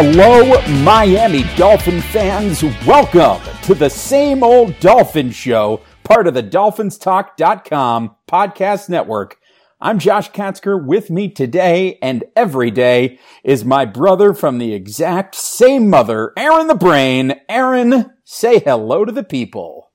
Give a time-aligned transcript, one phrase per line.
[0.00, 2.62] Hello, Miami Dolphin fans.
[2.86, 9.40] Welcome to the same old Dolphin show, part of the DolphinsTalk.com podcast network.
[9.80, 10.80] I'm Josh Katzker.
[10.80, 16.68] With me today and every day is my brother from the exact same mother, Aaron
[16.68, 17.34] the Brain.
[17.48, 19.90] Aaron, say hello to the people.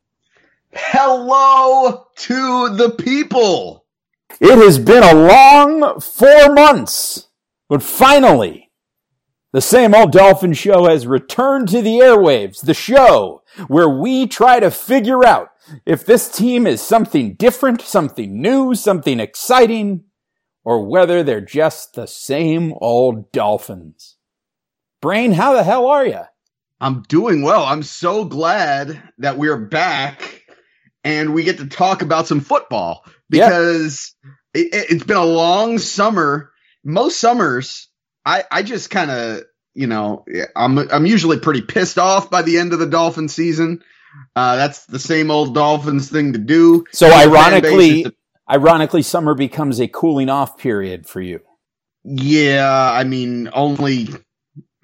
[0.74, 3.86] Hello to the people.
[4.42, 7.30] It has been a long four months,
[7.70, 8.70] but finally,
[9.54, 14.60] the same old Dolphin show has returned to the airwaves, the show where we try
[14.60, 15.50] to figure out
[15.86, 20.04] if this team is something different, something new, something exciting,
[20.66, 24.18] or whether they're just the same old Dolphins.
[25.02, 26.22] Brain, how the hell are you?
[26.82, 27.64] I'm doing well.
[27.64, 30.44] I'm so glad that we're back
[31.04, 34.16] and we get to talk about some football because
[34.54, 36.52] it, it's been a long summer.
[36.84, 37.88] Most summers,
[38.26, 39.44] I, I just kind of,
[39.74, 43.84] you know, I'm I'm usually pretty pissed off by the end of the Dolphin season.
[44.36, 46.86] Uh, that's the same old Dolphins thing to do.
[46.92, 48.06] So ironically,
[48.50, 51.40] ironically, summer becomes a cooling off period for you.
[52.04, 54.10] Yeah, I mean, only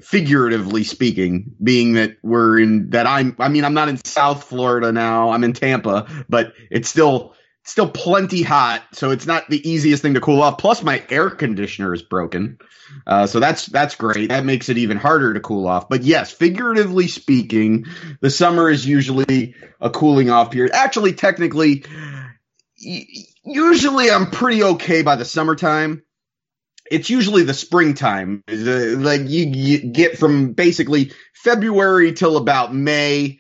[0.02, 3.36] figuratively speaking, being that we're in that I'm.
[3.40, 5.30] I mean, I'm not in South Florida now.
[5.30, 7.36] I'm in Tampa, but it's still
[7.70, 10.58] still plenty hot, so it's not the easiest thing to cool off.
[10.58, 12.58] Plus, my air conditioner is broken,
[13.06, 14.30] uh, so that's that's great.
[14.30, 15.90] That makes it even harder to cool off.
[15.90, 17.86] But yes, figuratively speaking,
[18.22, 20.74] the summer is usually a cooling off period.
[20.74, 21.86] Actually, technically,
[22.76, 26.04] usually I'm pretty okay by the summertime.
[26.90, 28.44] It's usually the springtime.
[28.48, 33.40] Like you, you get from basically February till about May,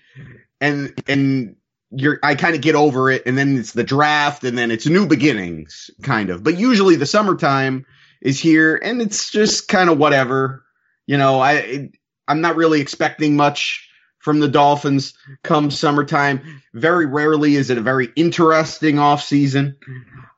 [0.61, 1.55] and and
[1.91, 4.85] you're I kind of get over it and then it's the draft and then it's
[4.85, 6.43] new beginnings kind of.
[6.43, 7.85] But usually the summertime
[8.21, 10.63] is here and it's just kind of whatever.
[11.07, 11.89] You know, I
[12.27, 13.89] I'm not really expecting much
[14.19, 15.13] from the Dolphins
[15.43, 16.61] come summertime.
[16.73, 19.77] Very rarely is it a very interesting off season.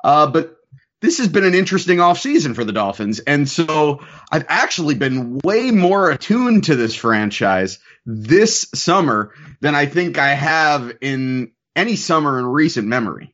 [0.03, 0.55] Uh, but
[1.01, 3.19] this has been an interesting offseason for the Dolphins.
[3.19, 9.85] And so I've actually been way more attuned to this franchise this summer than I
[9.85, 13.33] think I have in any summer in recent memory.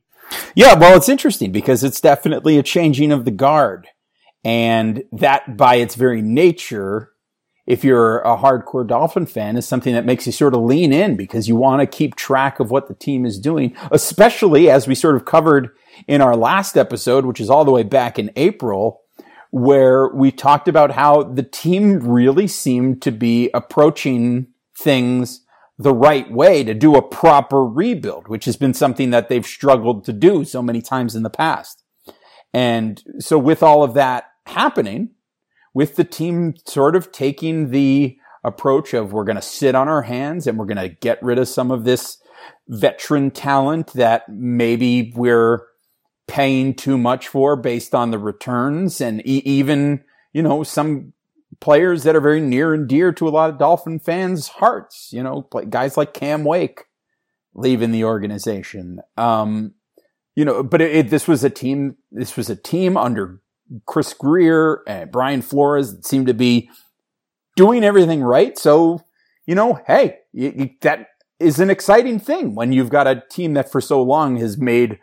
[0.54, 3.88] Yeah, well, it's interesting because it's definitely a changing of the guard.
[4.44, 7.10] And that by its very nature,
[7.66, 11.16] if you're a hardcore Dolphin fan, is something that makes you sort of lean in
[11.16, 14.94] because you want to keep track of what the team is doing, especially as we
[14.94, 15.70] sort of covered
[16.06, 19.00] in our last episode, which is all the way back in April,
[19.50, 24.46] where we talked about how the team really seemed to be approaching
[24.78, 25.44] things
[25.78, 30.04] the right way to do a proper rebuild, which has been something that they've struggled
[30.04, 31.84] to do so many times in the past.
[32.52, 35.10] And so with all of that happening,
[35.74, 40.02] with the team sort of taking the approach of we're going to sit on our
[40.02, 42.18] hands and we're going to get rid of some of this
[42.68, 45.60] veteran talent that maybe we're
[46.26, 50.02] paying too much for based on the returns and e- even,
[50.32, 51.12] you know, some
[51.60, 55.22] players that are very near and dear to a lot of Dolphin fans' hearts, you
[55.22, 56.84] know, guys like Cam Wake
[57.54, 59.00] leaving the organization.
[59.16, 59.74] Um,
[60.36, 63.40] you know, but it, it, this was a team, this was a team under
[63.86, 66.70] Chris Grier and Brian Flores that seemed to be
[67.56, 68.56] doing everything right.
[68.56, 69.04] So,
[69.46, 71.08] you know, hey, you, you, that
[71.40, 74.98] is an exciting thing when you've got a team that for so long has made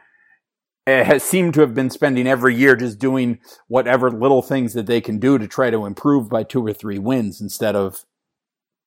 [0.88, 5.02] has seemed to have been spending every year just doing whatever little things that they
[5.02, 8.06] can do to try to improve by two or three wins instead of,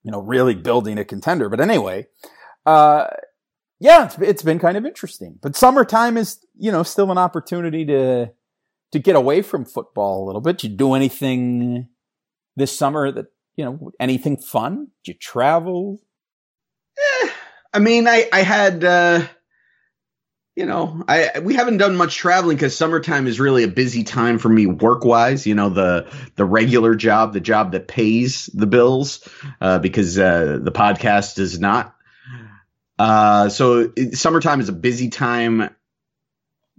[0.05, 1.49] you know, really building a contender.
[1.49, 2.07] But anyway,
[2.67, 3.09] uh,
[3.81, 5.39] yeah, it's, it's been kind of interesting.
[5.43, 8.31] But summertime is, you know, still an opportunity to
[8.93, 10.63] to get away from football a little bit.
[10.63, 11.89] You do anything
[12.57, 13.27] this summer that
[13.57, 14.89] you know anything fun?
[15.05, 16.01] Did you travel?
[16.97, 17.29] Eh,
[17.75, 18.85] I mean, I I had.
[18.85, 19.27] Uh
[20.59, 24.41] you know, I we haven't done much traveling because summertime is really a busy time
[24.41, 25.47] for me work wise.
[25.47, 29.27] You know, the the regular job, the job that pays the bills,
[29.61, 31.95] uh, because uh, the podcast does not.
[32.99, 35.71] Uh, so it, summertime is a busy time.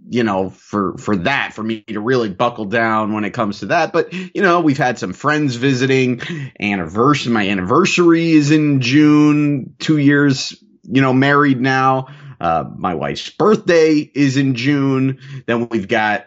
[0.10, 3.68] You know, for for that, for me to really buckle down when it comes to
[3.68, 3.94] that.
[3.94, 6.22] But you know, we've had some friends visiting.
[6.60, 9.78] Anniversary, my anniversary is in June.
[9.80, 12.08] Two years, you know, married now.
[12.40, 15.20] Uh, my wife's birthday is in June.
[15.46, 16.26] Then we've got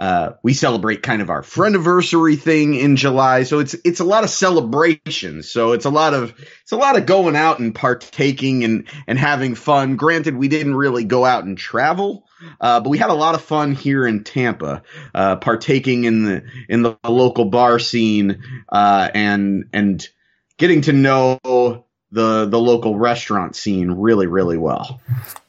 [0.00, 3.42] uh, we celebrate kind of our friend anniversary thing in July.
[3.42, 5.50] So it's it's a lot of celebrations.
[5.50, 9.18] So it's a lot of it's a lot of going out and partaking and and
[9.18, 9.96] having fun.
[9.96, 12.26] Granted, we didn't really go out and travel.
[12.58, 14.82] Uh, but we had a lot of fun here in Tampa,
[15.14, 20.08] uh, partaking in the in the local bar scene, uh, and and
[20.56, 25.00] getting to know the the local restaurant scene really really well.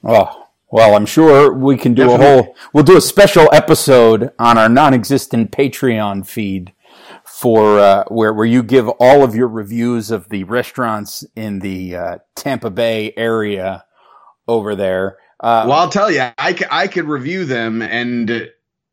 [0.03, 2.25] Oh, well, I'm sure we can do Definitely.
[2.25, 6.73] a whole we'll do a special episode on our non-existent Patreon feed
[7.25, 11.95] for uh, where where you give all of your reviews of the restaurants in the
[11.95, 13.83] uh, Tampa Bay area
[14.47, 15.17] over there.
[15.39, 18.49] Uh, well, I'll tell you, I, c- I could review them, and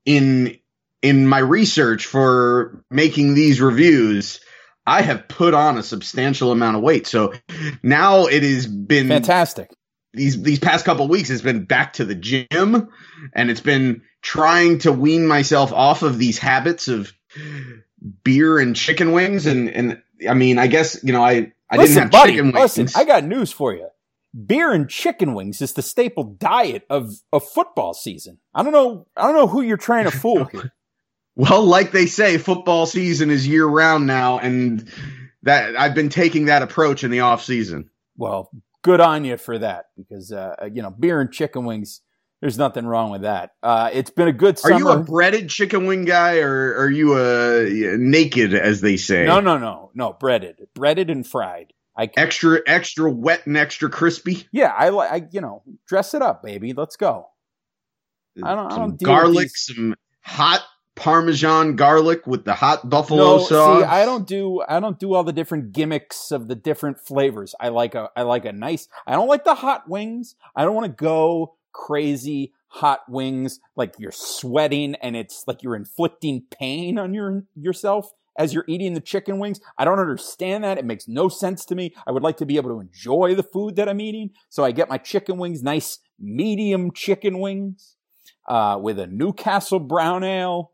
[0.06, 0.58] in
[1.02, 4.40] in my research for making these reviews,
[4.88, 7.06] I have put on a substantial amount of weight.
[7.06, 7.34] So
[7.82, 9.70] now it has been fantastic.
[10.14, 12.88] These these past couple weeks, it's been back to the gym,
[13.34, 17.12] and it's been trying to wean myself off of these habits of
[18.24, 19.46] beer and chicken wings.
[19.46, 22.52] And and I mean, I guess you know, I I listen, didn't have buddy, chicken
[22.52, 22.78] wings.
[22.78, 23.88] Listen, I got news for you.
[24.46, 28.38] Beer and chicken wings is the staple diet of a football season.
[28.54, 29.06] I don't know.
[29.16, 30.72] I don't know who you're trying to fool here.
[31.38, 34.90] Well, like they say, football season is year round now, and
[35.44, 37.90] that I've been taking that approach in the off season.
[38.16, 38.50] Well,
[38.82, 42.00] good on you for that because uh, you know beer and chicken wings.
[42.40, 43.52] There's nothing wrong with that.
[43.62, 44.74] Uh, it's been a good summer.
[44.74, 49.24] Are you a breaded chicken wing guy, or are you a naked, as they say?
[49.24, 50.14] No, no, no, no.
[50.14, 51.72] Breaded, breaded and fried.
[51.96, 54.48] I extra, extra wet and extra crispy.
[54.50, 55.28] Yeah, I like.
[55.30, 56.72] You know, dress it up, baby.
[56.72, 57.28] Let's go.
[58.42, 58.72] I don't.
[58.72, 60.62] Some I don't garlic, some hot
[60.98, 63.80] Parmesan garlic with the hot buffalo no, sauce.
[63.80, 67.54] See, I don't do I don't do all the different gimmicks of the different flavors.
[67.60, 68.88] I like a I like a nice.
[69.06, 70.34] I don't like the hot wings.
[70.56, 75.76] I don't want to go crazy hot wings like you're sweating and it's like you're
[75.76, 79.60] inflicting pain on your yourself as you're eating the chicken wings.
[79.78, 80.78] I don't understand that.
[80.78, 81.94] It makes no sense to me.
[82.06, 84.30] I would like to be able to enjoy the food that I'm eating.
[84.48, 87.96] So I get my chicken wings, nice medium chicken wings,
[88.48, 90.72] uh, with a Newcastle brown ale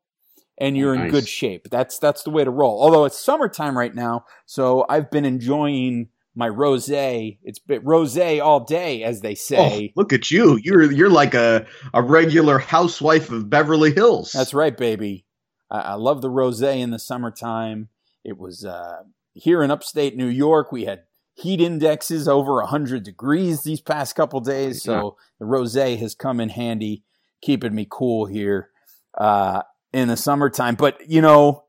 [0.59, 1.07] and you're nice.
[1.07, 1.69] in good shape.
[1.71, 2.81] That's that's the way to roll.
[2.83, 7.39] Although it's summertime right now, so I've been enjoying my rosé.
[7.43, 9.93] It's been rosé all day, as they say.
[9.97, 10.59] Oh, look at you!
[10.63, 14.33] You're you're like a a regular housewife of Beverly Hills.
[14.33, 15.25] That's right, baby.
[15.71, 17.89] I, I love the rosé in the summertime.
[18.25, 19.03] It was uh,
[19.35, 20.73] here in upstate New York.
[20.73, 21.05] We had
[21.35, 26.49] heat indexes over 100 degrees these past couple days, so the rosé has come in
[26.49, 27.03] handy,
[27.43, 28.71] keeping me cool here.
[29.19, 29.63] Uh,
[29.95, 30.75] in the summertime.
[30.75, 31.65] But, you know,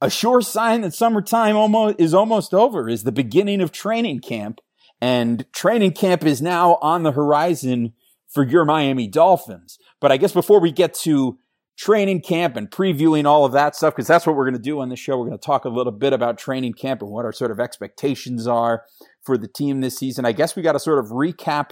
[0.00, 4.60] a sure sign that summertime almost is almost over is the beginning of training camp.
[5.02, 7.94] And training camp is now on the horizon
[8.28, 9.78] for your Miami Dolphins.
[10.00, 11.38] But I guess before we get to
[11.76, 14.80] training camp and previewing all of that stuff, because that's what we're going to do
[14.80, 17.24] on the show, we're going to talk a little bit about training camp and what
[17.24, 18.84] our sort of expectations are
[19.22, 20.24] for the team this season.
[20.24, 21.70] I guess we got to sort of recap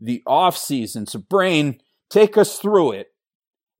[0.00, 1.06] the off season.
[1.06, 3.08] So Brain, take us through it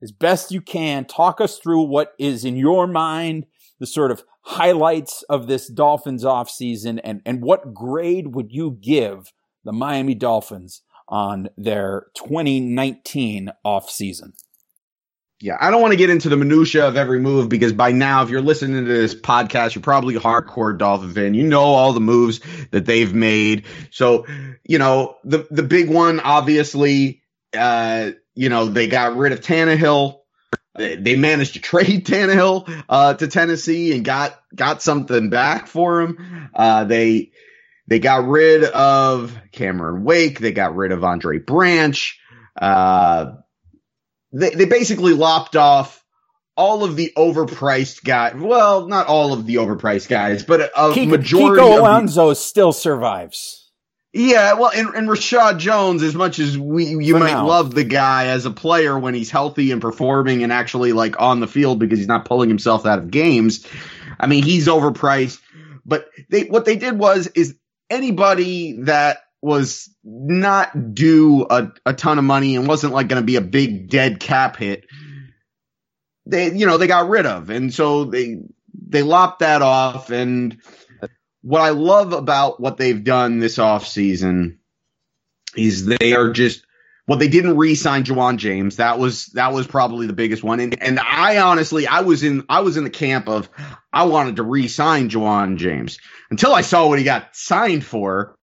[0.02, 1.04] as best you can.
[1.04, 3.46] Talk us through what is in your mind
[3.78, 9.32] the sort of highlights of this Dolphins offseason and, and what grade would you give
[9.64, 14.32] the Miami Dolphins on their 2019 offseason?
[15.40, 18.24] Yeah, I don't want to get into the minutia of every move because by now,
[18.24, 21.34] if you're listening to this podcast, you're probably a hardcore Dolphin fan.
[21.34, 22.40] You know all the moves
[22.72, 23.64] that they've made.
[23.90, 24.26] So,
[24.64, 27.22] you know, the the big one, obviously,
[27.56, 30.20] uh, you know, they got rid of Tannehill.
[30.76, 36.50] They managed to trade Tannehill uh, to Tennessee and got got something back for him.
[36.54, 37.32] Uh, they
[37.88, 40.38] they got rid of Cameron Wake.
[40.38, 42.20] They got rid of Andre Branch.
[42.54, 43.32] Uh,
[44.32, 46.04] they they basically lopped off
[46.56, 48.34] all of the overpriced guys.
[48.36, 51.60] Well, not all of the overpriced guys, but a Kiko, majority.
[51.60, 53.57] Kiko Alonso the- still survives.
[54.12, 57.46] Yeah, well, and, and Reshad Jones, as much as we you For might now.
[57.46, 61.41] love the guy as a player when he's healthy and performing and actually like on
[61.41, 63.67] the field because he's not pulling himself out of games,
[64.19, 65.41] I mean he's overpriced.
[65.84, 67.55] But they what they did was is
[67.91, 73.27] anybody that was not due a, a ton of money and wasn't like going to
[73.27, 74.86] be a big dead cap hit,
[76.24, 78.38] they you know they got rid of, and so they
[78.88, 80.58] they lopped that off and
[81.42, 84.58] what I love about what they've done this offseason
[85.56, 86.64] is they are just
[87.06, 88.76] well, they didn't re-sign Ja'Wuan James.
[88.76, 90.60] That was that was probably the biggest one.
[90.60, 93.48] And and I honestly I was in I was in the camp of
[93.92, 95.98] I wanted to re-sign Ja'Wuan James
[96.30, 98.36] until I saw what he got signed for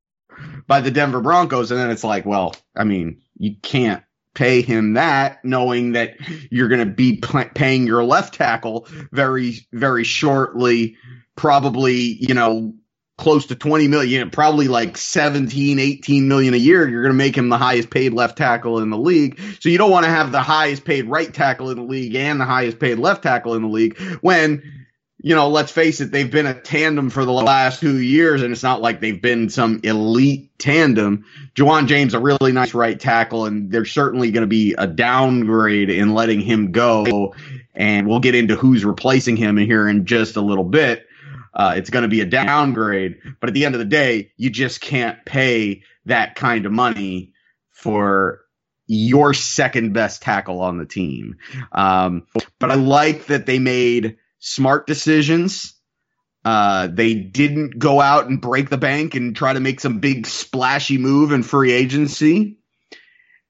[0.67, 1.69] by the Denver Broncos.
[1.69, 6.15] And then it's like, well, I mean, you can't pay him that knowing that
[6.51, 7.21] you're going to be
[7.53, 10.97] paying your left tackle very, very shortly,
[11.35, 12.73] probably, you know,
[13.17, 17.37] close to 20 million, probably like 17, 18 million a year, you're going to make
[17.37, 19.39] him the highest paid left tackle in the league.
[19.59, 22.39] So you don't want to have the highest paid right tackle in the league and
[22.39, 24.85] the highest paid left tackle in the league when
[25.25, 28.51] you know, let's face it, they've been a tandem for the last two years, and
[28.51, 31.25] it's not like they've been some elite tandem.
[31.55, 35.89] Ja'Wuan James, a really nice right tackle, and there's certainly going to be a downgrade
[35.89, 37.33] in letting him go.
[37.73, 41.04] And we'll get into who's replacing him here in just a little bit.
[41.55, 44.49] Uh, it's going to be a downgrade, but at the end of the day, you
[44.49, 47.33] just can't pay that kind of money
[47.71, 48.41] for
[48.87, 51.37] your second best tackle on the team.
[51.71, 52.27] Um,
[52.59, 55.73] but I like that they made smart decisions.
[56.43, 60.27] Uh, they didn't go out and break the bank and try to make some big
[60.27, 62.59] splashy move in free agency.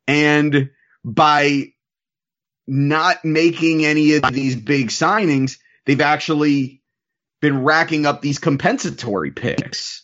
[0.08, 0.70] And
[1.04, 1.74] by
[2.68, 6.82] not making any of these big signings, they've actually
[7.46, 10.04] been racking up these compensatory picks.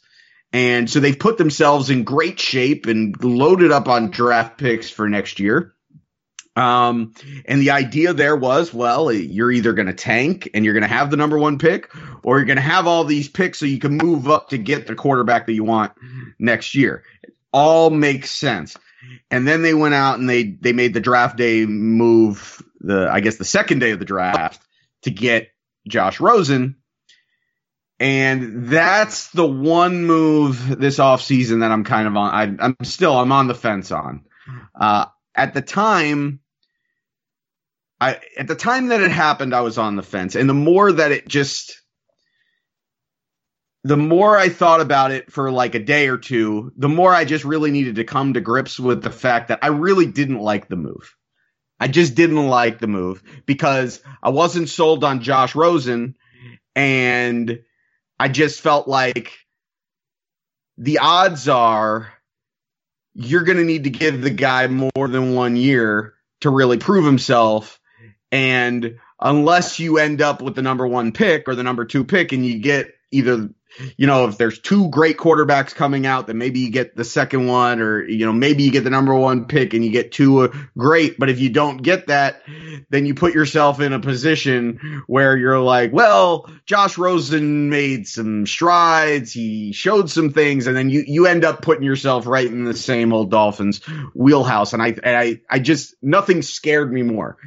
[0.53, 5.09] And so they've put themselves in great shape and loaded up on draft picks for
[5.09, 5.73] next year.
[6.55, 7.13] Um,
[7.45, 10.87] and the idea there was, well, you're either going to tank and you're going to
[10.87, 11.89] have the number one pick,
[12.23, 14.85] or you're going to have all these picks so you can move up to get
[14.85, 15.93] the quarterback that you want
[16.37, 17.03] next year.
[17.23, 18.75] It all makes sense.
[19.31, 23.21] And then they went out and they they made the draft day move, the I
[23.21, 24.61] guess the second day of the draft
[25.03, 25.47] to get
[25.87, 26.75] Josh Rosen.
[28.01, 32.59] And that's the one move this offseason that I'm kind of on.
[32.59, 34.25] I, am still I'm on the fence on.
[34.73, 35.05] Uh,
[35.35, 36.39] at the time,
[37.99, 40.91] I at the time that it happened, I was on the fence, and the more
[40.91, 41.79] that it just,
[43.83, 47.23] the more I thought about it for like a day or two, the more I
[47.23, 50.67] just really needed to come to grips with the fact that I really didn't like
[50.67, 51.15] the move.
[51.79, 56.15] I just didn't like the move because I wasn't sold on Josh Rosen,
[56.75, 57.59] and
[58.21, 59.31] I just felt like
[60.77, 62.13] the odds are
[63.15, 67.03] you're going to need to give the guy more than one year to really prove
[67.03, 67.79] himself.
[68.31, 72.31] And unless you end up with the number one pick or the number two pick
[72.31, 73.49] and you get either
[73.97, 77.47] you know, if there's two great quarterbacks coming out, then maybe you get the second
[77.47, 80.39] one, or you know, maybe you get the number one pick and you get two
[80.39, 81.17] uh, great.
[81.17, 82.41] But if you don't get that,
[82.89, 88.45] then you put yourself in a position where you're like, well, Josh Rosen made some
[88.45, 92.65] strides, he showed some things, and then you you end up putting yourself right in
[92.65, 93.81] the same old Dolphins
[94.13, 94.73] wheelhouse.
[94.73, 97.37] And I and I I just nothing scared me more.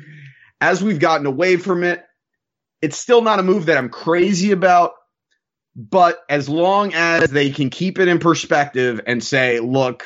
[0.60, 2.02] As we've gotten away from it,
[2.80, 4.92] it's still not a move that I'm crazy about
[5.76, 10.04] but as long as they can keep it in perspective and say, look,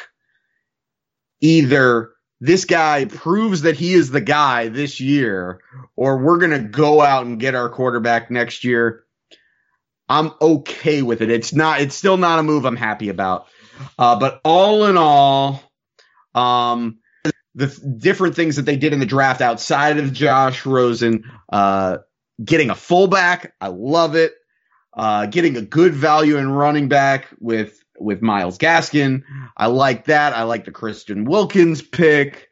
[1.40, 5.60] either this guy proves that he is the guy this year,
[5.96, 9.04] or we're going to go out and get our quarterback next year.
[10.08, 11.30] I'm okay with it.
[11.30, 13.46] It's not, it's still not a move I'm happy about.
[13.98, 15.62] Uh, but all in all,
[16.34, 16.98] um,
[17.54, 21.98] the different things that they did in the draft outside of Josh Rosen, uh,
[22.42, 24.32] getting a fullback, I love it.
[24.98, 29.22] Uh, getting a good value in running back with with Myles Gaskin.
[29.56, 30.32] I like that.
[30.32, 32.48] I like the Christian Wilkins pick.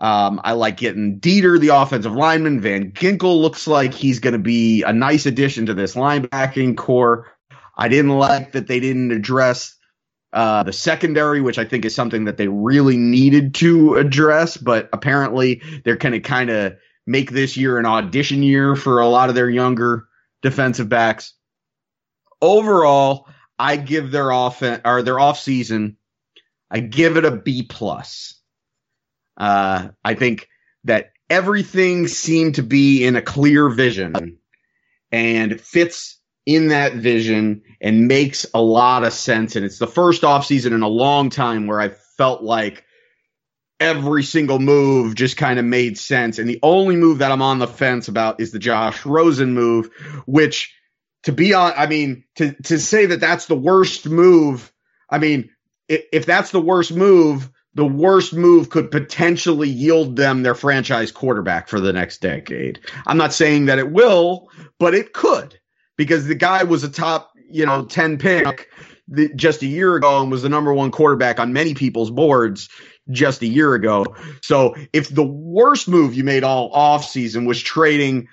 [0.00, 2.60] Um, I like getting Deiter, the offensive lineman.
[2.60, 7.30] Van Ginkel looks like he's going to be a nice addition to this linebacking corps.
[7.76, 9.76] I didn't like that they didn't address
[10.32, 14.88] uh, the secondary, which I think is something that they really needed to address, but
[14.92, 16.74] apparently they're going to kind of
[17.06, 20.06] make this year an audition year for a lot of their younger
[20.40, 21.34] defensive backs
[22.42, 25.96] overall, I give their offense or their off season,
[26.70, 28.34] I give it a B plus.
[29.36, 30.48] Uh, I think
[30.84, 34.38] that everything seemed to be in a clear vision
[35.10, 39.56] and fits in that vision and makes a lot of sense.
[39.56, 42.84] And it's the first offseason in a long time where I felt like
[43.78, 46.38] every single move just kind of made sense.
[46.38, 49.90] And the only move that I'm on the fence about is the Josh Rosen move,
[50.26, 50.74] which
[51.24, 54.72] to be on, I mean, to, to say that that's the worst move,
[55.08, 55.50] I mean,
[55.88, 61.10] if, if that's the worst move, the worst move could potentially yield them their franchise
[61.10, 62.80] quarterback for the next decade.
[63.06, 65.58] I'm not saying that it will, but it could
[65.96, 68.68] because the guy was a top, you know, 10 pick
[69.36, 72.68] just a year ago and was the number one quarterback on many people's boards
[73.10, 74.04] just a year ago.
[74.42, 78.28] So if the worst move you made all off season was trading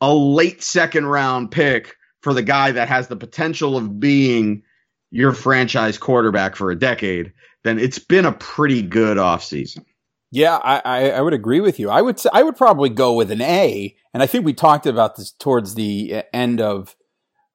[0.00, 4.62] a late second round pick for the guy that has the potential of being
[5.10, 7.32] your franchise quarterback for a decade,
[7.64, 9.84] then it's been a pretty good offseason.
[10.32, 11.90] Yeah, I, I, I, would agree with you.
[11.90, 15.16] I would I would probably go with an A, and I think we talked about
[15.16, 16.94] this towards the end of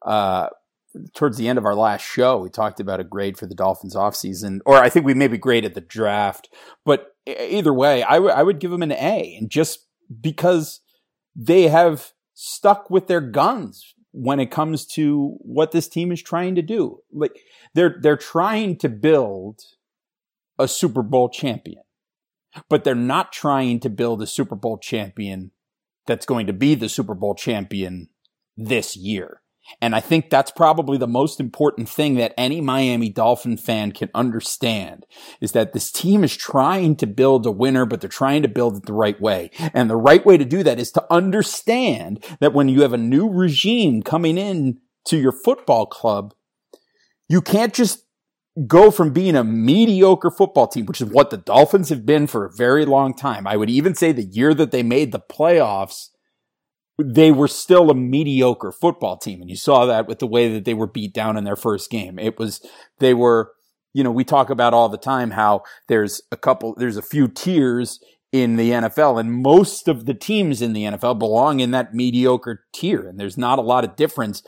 [0.06, 0.50] uh,
[1.14, 2.38] towards the end of our last show.
[2.38, 5.74] We talked about a grade for the Dolphins offseason, or I think we maybe graded
[5.74, 6.50] the draft.
[6.84, 9.88] But either way, I, w- I would give them an A, and just
[10.22, 10.82] because
[11.34, 16.56] they have stuck with their guns when it comes to what this team is trying
[16.56, 17.00] to do.
[17.12, 17.38] Like
[17.74, 19.62] they're they're trying to build
[20.58, 21.84] a Super Bowl champion.
[22.70, 25.52] But they're not trying to build a Super Bowl champion
[26.08, 28.08] that's going to be the Super Bowl champion
[28.56, 29.42] this year.
[29.82, 34.10] And I think that's probably the most important thing that any Miami Dolphin fan can
[34.14, 35.06] understand
[35.42, 38.78] is that this team is trying to build a winner, but they're trying to build
[38.78, 39.50] it the right way.
[39.74, 42.98] And the right way to do that is to understand that when you have a
[42.98, 46.34] new regime coming in to your football club,
[47.28, 48.06] you can't just
[48.68, 52.46] go from being a mediocre football team, which is what the Dolphins have been for
[52.46, 53.46] a very long time.
[53.46, 56.10] I would even say the year that they made the playoffs,
[56.98, 59.42] they were still a mediocre football team.
[59.42, 61.90] And you saw that with the way that they were beat down in their first
[61.90, 62.18] game.
[62.18, 62.66] It was,
[63.00, 63.52] they were,
[63.94, 67.28] you know, we talk about all the time how there's a couple, there's a few
[67.28, 68.00] tiers
[68.32, 72.66] in the NFL and most of the teams in the NFL belong in that mediocre
[72.74, 73.08] tier.
[73.08, 74.44] And there's not a lot of difference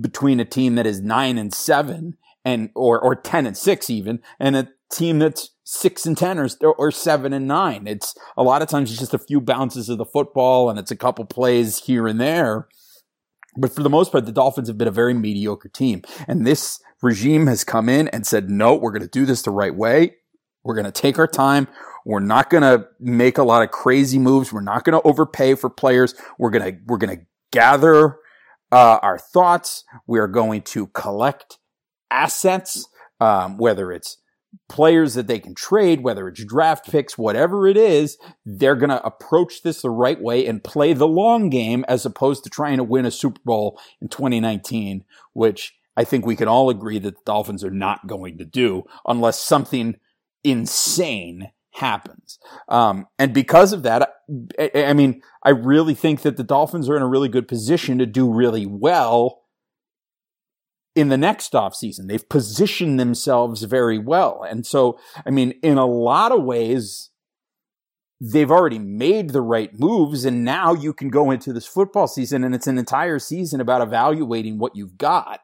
[0.00, 4.20] between a team that is nine and seven and, or, or 10 and six even,
[4.38, 7.86] and a team that's six and 10 or, or seven and nine.
[7.86, 10.90] It's a lot of times it's just a few bounces of the football and it's
[10.90, 12.66] a couple plays here and there.
[13.56, 16.02] But for the most part, the Dolphins have been a very mediocre team.
[16.26, 19.50] And this regime has come in and said, no, we're going to do this the
[19.50, 20.16] right way.
[20.62, 21.68] We're going to take our time.
[22.04, 24.52] We're not going to make a lot of crazy moves.
[24.52, 26.14] We're not going to overpay for players.
[26.38, 28.18] We're going to, we're going to gather
[28.72, 29.84] uh, our thoughts.
[30.06, 31.58] We are going to collect
[32.10, 32.88] assets,
[33.20, 34.18] um, whether it's
[34.68, 39.04] players that they can trade, whether it's draft picks, whatever it is, they're going to
[39.04, 42.84] approach this the right way and play the long game as opposed to trying to
[42.84, 47.22] win a Super Bowl in 2019, which I think we can all agree that the
[47.24, 49.96] Dolphins are not going to do unless something
[50.44, 52.38] insane happens.
[52.68, 54.14] Um, and because of that,
[54.58, 57.98] I, I mean, I really think that the Dolphins are in a really good position
[57.98, 59.39] to do really well
[60.94, 62.08] in the next offseason.
[62.08, 64.44] They've positioned themselves very well.
[64.48, 67.10] And so, I mean, in a lot of ways,
[68.20, 70.24] they've already made the right moves.
[70.24, 73.82] And now you can go into this football season and it's an entire season about
[73.82, 75.40] evaluating what you've got.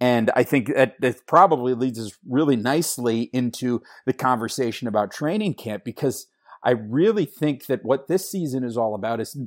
[0.00, 5.54] And I think that, that probably leads us really nicely into the conversation about training
[5.54, 6.26] camp because
[6.64, 9.38] I really think that what this season is all about is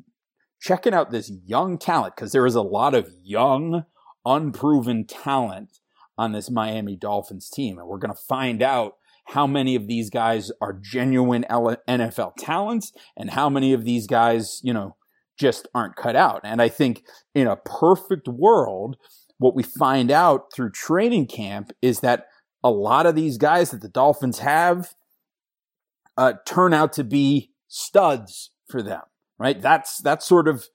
[0.62, 3.84] checking out this young talent because there is a lot of young,
[4.26, 5.80] unproven talent
[6.18, 7.78] on this Miami Dolphins team.
[7.78, 8.94] And we're going to find out
[9.28, 14.60] how many of these guys are genuine NFL talents and how many of these guys,
[14.64, 14.96] you know,
[15.40, 16.42] just aren't cut out.
[16.44, 18.98] And I think in a perfect world,
[19.38, 22.28] what we find out through training camp is that
[22.64, 24.94] a lot of these guys that the Dolphins have
[26.18, 29.02] uh, turn out to be studs for them,
[29.40, 29.60] right?
[29.60, 30.66] That's, that's sort of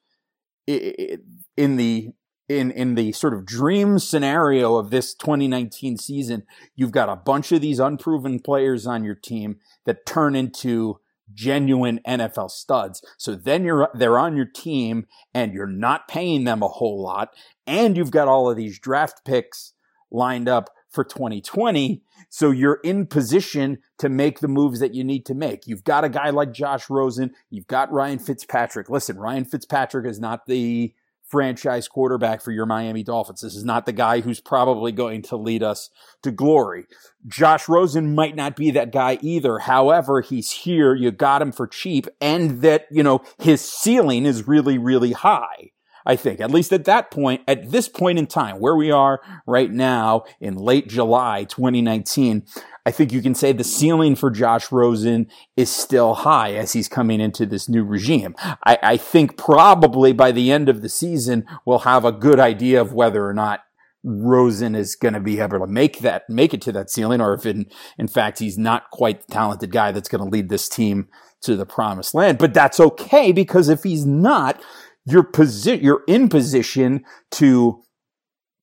[0.67, 2.11] in the
[2.49, 7.53] in in the sort of dream scenario of this 2019 season, you've got a bunch
[7.53, 11.01] of these unproven players on your team that turn into
[11.35, 13.03] genuine NFL studs.
[13.19, 17.35] So then you're they're on your team and you're not paying them a whole lot
[17.67, 19.75] and you've got all of these draft picks
[20.11, 22.03] lined up for 2020.
[22.31, 25.67] So you're in position to make the moves that you need to make.
[25.67, 27.33] You've got a guy like Josh Rosen.
[27.51, 28.89] You've got Ryan Fitzpatrick.
[28.89, 30.95] Listen, Ryan Fitzpatrick is not the
[31.29, 33.43] franchise quarterback for your Miami Dolphins.
[33.43, 35.91] This is not the guy who's probably going to lead us
[36.23, 36.87] to glory.
[37.27, 39.59] Josh Rosen might not be that guy either.
[39.59, 40.95] However, he's here.
[40.95, 45.71] You got him for cheap and that, you know, his ceiling is really, really high.
[46.09, 49.21] I think, at least at that point, at this point in time, where we are
[49.47, 52.47] right now in late July 2019,
[52.87, 56.89] I think you can say the ceiling for Josh Rosen is still high as he's
[56.89, 58.35] coming into this new regime.
[58.65, 62.81] I, I think probably by the end of the season, we'll have a good idea
[62.81, 63.61] of whether or not
[64.03, 67.35] Rosen is going to be able to make that, make it to that ceiling, or
[67.35, 67.67] if in,
[67.99, 71.09] in fact he's not quite the talented guy that's going to lead this team
[71.43, 72.39] to the promised land.
[72.39, 74.63] But that's okay because if he's not,
[75.11, 77.83] you're posi- you're in position to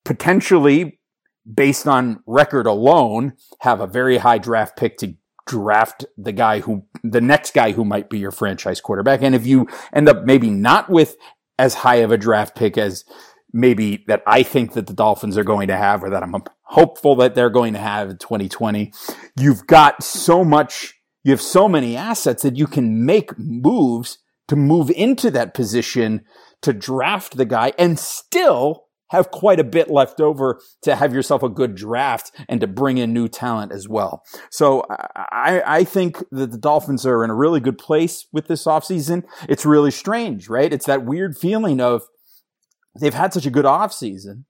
[0.04, 1.00] potentially
[1.52, 5.14] based on record alone, have a very high draft pick to
[5.46, 9.22] draft the guy who, the next guy who might be your franchise quarterback.
[9.22, 11.16] And if you end up maybe not with
[11.58, 13.04] as high of a draft pick as
[13.52, 17.14] maybe that I think that the Dolphins are going to have or that I'm hopeful
[17.16, 18.92] that they're going to have in 2020,
[19.38, 24.56] you've got so much, you have so many assets that you can make moves to
[24.56, 26.24] move into that position
[26.62, 31.42] to draft the guy and still have quite a bit left over to have yourself
[31.42, 34.22] a good draft and to bring in new talent as well.
[34.50, 38.64] So I, I think that the Dolphins are in a really good place with this
[38.64, 39.22] offseason.
[39.48, 40.72] It's really strange, right?
[40.72, 42.02] It's that weird feeling of
[43.00, 44.44] they've had such a good offseason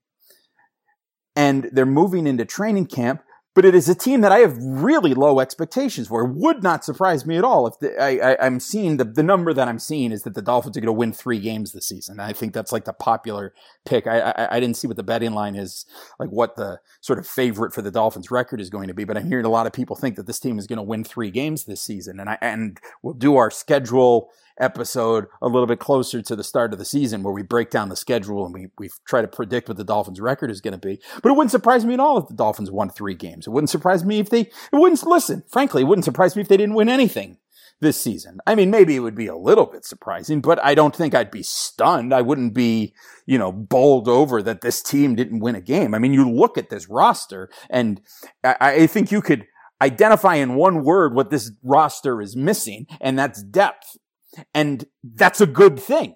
[1.35, 3.21] and they're moving into training camp
[3.57, 6.23] but it is a team that I have really low expectations for.
[6.23, 9.51] It would not surprise me at all if the, I, am seeing the, the number
[9.51, 12.19] that I'm seeing is that the Dolphins are going to win three games this season.
[12.19, 14.05] I think that's like the popular pick.
[14.05, 15.87] I, I, I, didn't see what the betting line is,
[16.19, 19.17] like what the sort of favorite for the Dolphins record is going to be, but
[19.17, 21.31] I'm hearing a lot of people think that this team is going to win three
[21.31, 22.19] games this season.
[22.19, 26.73] And I, and we'll do our schedule episode a little bit closer to the start
[26.73, 29.67] of the season where we break down the schedule and we, we try to predict
[29.67, 30.99] what the Dolphins record is going to be.
[31.21, 33.47] But it wouldn't surprise me at all if the Dolphins won three games.
[33.47, 36.47] It wouldn't surprise me if they, it wouldn't, listen, frankly, it wouldn't surprise me if
[36.47, 37.37] they didn't win anything
[37.79, 38.39] this season.
[38.47, 41.29] I mean, maybe it would be a little bit surprising, but I don't think I'd
[41.29, 42.13] be stunned.
[42.13, 42.93] I wouldn't be,
[43.25, 45.93] you know, bowled over that this team didn't win a game.
[45.93, 48.01] I mean, you look at this roster and
[48.43, 49.45] I, I think you could
[49.81, 53.97] identify in one word what this roster is missing, and that's depth.
[54.53, 56.15] And that's a good thing,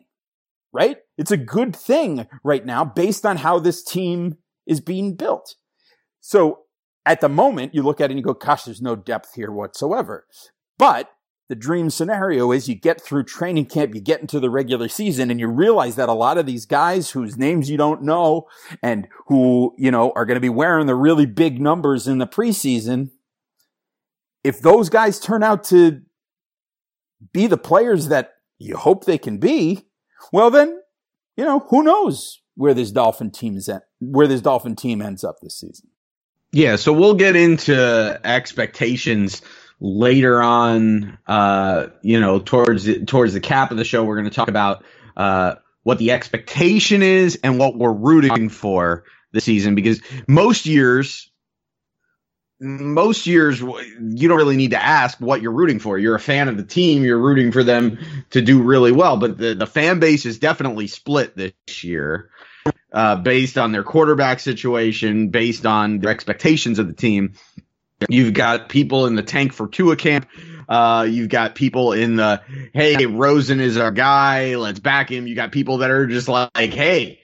[0.71, 0.97] right?
[1.17, 5.55] It's a good thing right now based on how this team is being built.
[6.19, 6.59] So
[7.05, 9.51] at the moment, you look at it and you go, gosh, there's no depth here
[9.51, 10.27] whatsoever.
[10.77, 11.09] But
[11.49, 15.29] the dream scenario is you get through training camp, you get into the regular season
[15.29, 18.47] and you realize that a lot of these guys whose names you don't know
[18.81, 22.27] and who, you know, are going to be wearing the really big numbers in the
[22.27, 23.09] preseason,
[24.45, 26.01] if those guys turn out to
[27.33, 29.85] be the players that you hope they can be,
[30.31, 30.81] well then,
[31.35, 35.23] you know, who knows where this Dolphin team is at, where this Dolphin team ends
[35.23, 35.89] up this season.
[36.51, 39.41] Yeah, so we'll get into expectations
[39.79, 41.17] later on.
[41.25, 44.49] Uh, you know, towards the, towards the cap of the show, we're going to talk
[44.49, 44.83] about
[45.15, 49.75] uh, what the expectation is and what we're rooting for this season.
[49.75, 51.30] Because most years,
[52.61, 55.97] most years you don't really need to ask what you're rooting for.
[55.97, 57.97] You're a fan of the team, you're rooting for them
[58.29, 59.17] to do really well.
[59.17, 62.29] But the, the fan base is definitely split this year.
[62.93, 67.33] Uh, based on their quarterback situation, based on their expectations of the team.
[68.07, 70.27] You've got people in the tank for Tua camp.
[70.69, 72.41] Uh, you've got people in the,
[72.73, 74.55] hey, Rosen is our guy.
[74.57, 75.25] Let's back him.
[75.25, 77.20] You got people that are just like, hey,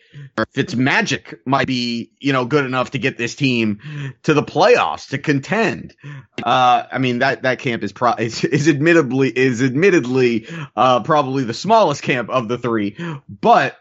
[0.54, 3.80] Fitzmagic might be, you know, good enough to get this team
[4.24, 5.96] to the playoffs to contend.
[6.44, 11.44] Uh, I mean that that camp is pro- is, is admittedly is admittedly uh, probably
[11.44, 12.98] the smallest camp of the three,
[13.30, 13.78] but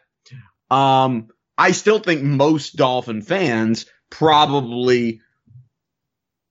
[0.71, 5.21] um, I still think most Dolphin fans probably,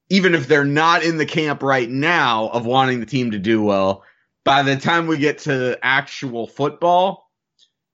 [0.10, 3.62] even if they're not in the camp right now of wanting the team to do
[3.62, 4.04] well,
[4.44, 7.25] by the time we get to actual football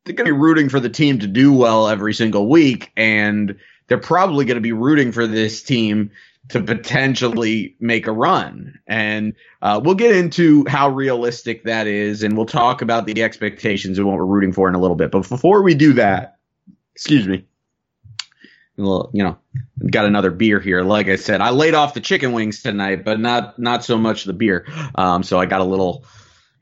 [0.04, 3.56] they're going to be rooting for the team to do well every single week, and
[3.88, 6.12] they're probably going to be rooting for this team
[6.50, 8.80] to potentially make a run.
[8.88, 13.98] And uh, we'll get into how realistic that is, and we'll talk about the expectations
[13.98, 15.12] and what we're rooting for in a little bit.
[15.12, 16.38] But before we do that,
[16.96, 17.46] excuse me.
[18.78, 19.38] Well, you know,
[19.92, 20.82] got another beer here.
[20.82, 24.24] Like I said, I laid off the chicken wings tonight, but not not so much
[24.24, 24.66] the beer.
[24.96, 26.06] Um, so I got a little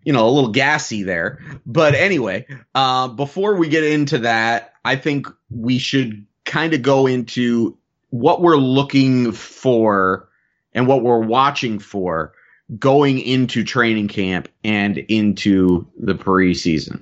[0.03, 1.39] you know, a little gassy there.
[1.65, 7.05] But anyway, uh, before we get into that, I think we should kind of go
[7.05, 7.77] into
[8.09, 10.29] what we're looking for
[10.73, 12.33] and what we're watching for
[12.77, 17.01] going into training camp and into the preseason.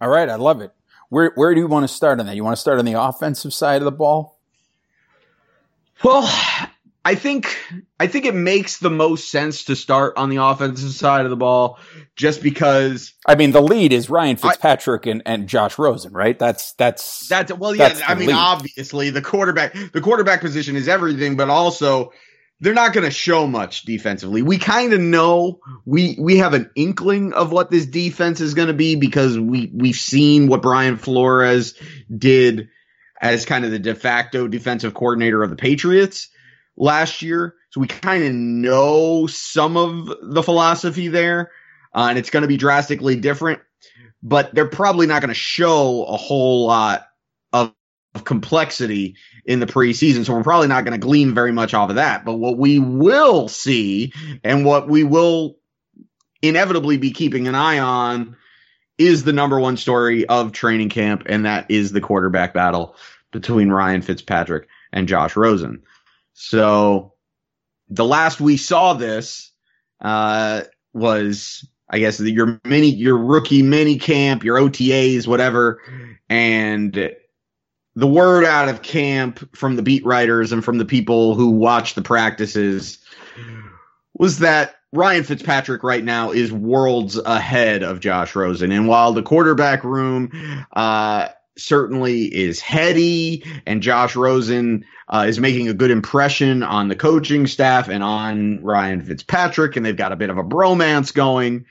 [0.00, 0.72] All right, I love it.
[1.08, 2.36] Where where do you want to start on that?
[2.36, 4.38] You want to start on the offensive side of the ball?
[6.02, 6.28] Well,
[7.06, 7.56] I think
[8.00, 11.36] I think it makes the most sense to start on the offensive side of the
[11.36, 11.78] ball
[12.16, 16.36] just because I mean the lead is Ryan Fitzpatrick I, and, and Josh Rosen, right?
[16.36, 18.34] That's that's that's well yeah, that's I mean lead.
[18.34, 22.10] obviously the quarterback the quarterback position is everything, but also
[22.58, 24.42] they're not going to show much defensively.
[24.42, 28.66] We kind of know we we have an inkling of what this defense is going
[28.66, 31.78] to be because we we've seen what Brian Flores
[32.12, 32.68] did
[33.22, 36.30] as kind of the de facto defensive coordinator of the Patriots
[36.76, 37.54] last year.
[37.70, 41.50] So we kind of know some of the philosophy there,
[41.94, 43.60] uh, and it's going to be drastically different,
[44.22, 47.06] but they're probably not going to show a whole lot
[47.52, 47.72] of,
[48.14, 50.24] of complexity in the preseason.
[50.24, 52.24] So we're probably not going to glean very much off of that.
[52.24, 54.12] But what we will see
[54.42, 55.58] and what we will
[56.42, 58.36] inevitably be keeping an eye on
[58.98, 62.96] is the number one story of training camp, and that is the quarterback battle
[63.30, 65.82] between Ryan Fitzpatrick and Josh Rosen.
[66.36, 67.14] So
[67.88, 69.50] the last we saw this
[70.02, 75.80] uh, was, I guess, your mini, your rookie mini camp, your OTAs, whatever,
[76.28, 77.10] and
[77.94, 81.94] the word out of camp from the beat writers and from the people who watch
[81.94, 82.98] the practices
[84.12, 88.72] was that Ryan Fitzpatrick right now is worlds ahead of Josh Rosen.
[88.72, 90.30] And while the quarterback room
[90.74, 96.96] uh, certainly is heady, and Josh Rosen uh, is making a good impression on the
[96.96, 101.66] coaching staff and on Ryan Fitzpatrick, and they've got a bit of a bromance going.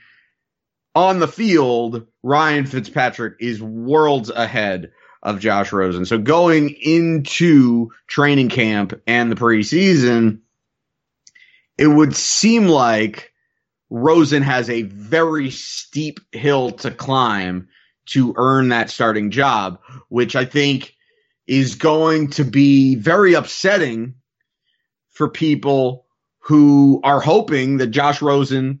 [0.94, 6.06] On the field, Ryan Fitzpatrick is worlds ahead of Josh Rosen.
[6.06, 10.40] So going into training camp and the preseason,
[11.76, 13.32] it would seem like
[13.90, 17.68] Rosen has a very steep hill to climb
[18.06, 20.96] to earn that starting job, which I think
[21.46, 24.14] is going to be very upsetting
[25.10, 26.06] for people
[26.40, 28.80] who are hoping that Josh Rosen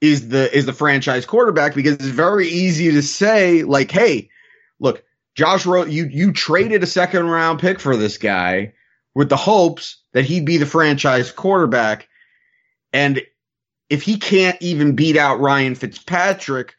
[0.00, 4.30] is the is the franchise quarterback because it's very easy to say like, hey,
[4.78, 8.72] look, Josh Ro- you you traded a second round pick for this guy
[9.14, 12.08] with the hopes that he'd be the franchise quarterback,
[12.92, 13.22] and
[13.88, 16.74] if he can't even beat out Ryan Fitzpatrick,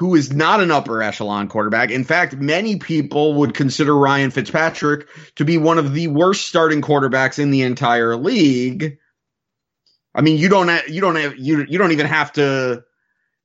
[0.00, 1.90] who is not an upper echelon quarterback.
[1.90, 6.80] In fact, many people would consider Ryan Fitzpatrick to be one of the worst starting
[6.80, 8.96] quarterbacks in the entire league.
[10.14, 12.82] I mean, you don't have, you don't have, you, you don't even have to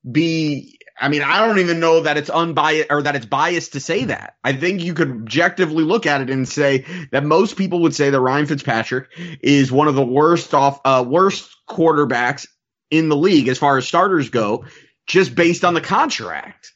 [0.10, 3.82] be, I mean, I don't even know that it's unbiased or that it's biased to
[3.82, 4.38] say that.
[4.42, 8.12] I think you could objectively look at it and say that most people would say
[8.12, 9.10] that Ryan Fitzpatrick
[9.42, 12.48] is one of the worst off, uh, worst quarterbacks
[12.90, 14.64] in the league as far as starters go
[15.08, 16.74] just based on the contract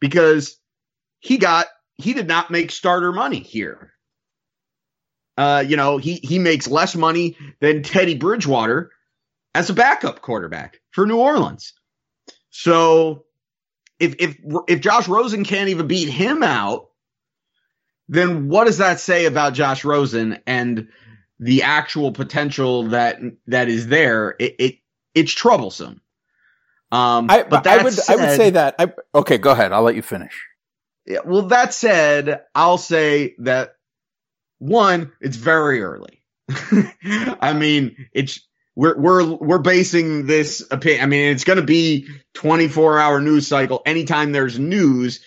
[0.00, 0.58] because
[1.20, 3.92] he got he did not make starter money here.
[5.38, 8.90] Uh, you know, he he makes less money than Teddy Bridgewater
[9.54, 11.72] as a backup quarterback for New Orleans.
[12.50, 13.24] So
[13.98, 14.36] if if
[14.68, 16.90] if Josh Rosen can't even beat him out,
[18.08, 20.88] then what does that say about Josh Rosen and
[21.38, 24.36] the actual potential that that is there?
[24.38, 24.74] It, it
[25.14, 26.02] it's troublesome.
[26.92, 28.74] Um, I, but I would said, I would say that.
[28.78, 29.72] I, okay, go ahead.
[29.72, 30.46] I'll let you finish.
[31.06, 31.20] Yeah.
[31.24, 33.76] Well, that said, I'll say that
[34.58, 36.22] one, it's very early.
[37.40, 41.02] I mean, it's we're we're we're basing this opinion.
[41.02, 43.80] I mean, it's going to be 24 hour news cycle.
[43.86, 45.24] Anytime there's news,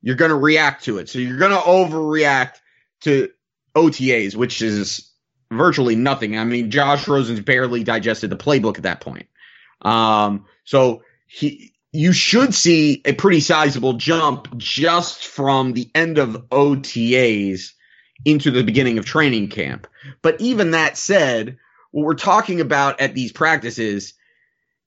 [0.00, 1.10] you're going to react to it.
[1.10, 2.60] So you're going to overreact
[3.02, 3.28] to
[3.76, 5.12] OTAs, which is
[5.52, 6.38] virtually nothing.
[6.38, 9.26] I mean, Josh Rosen's barely digested the playbook at that point.
[9.82, 16.48] Um, so he, you should see a pretty sizable jump just from the end of
[16.50, 17.70] OTAs
[18.24, 19.86] into the beginning of training camp.
[20.22, 21.58] But even that said,
[21.92, 24.14] what we're talking about at these practices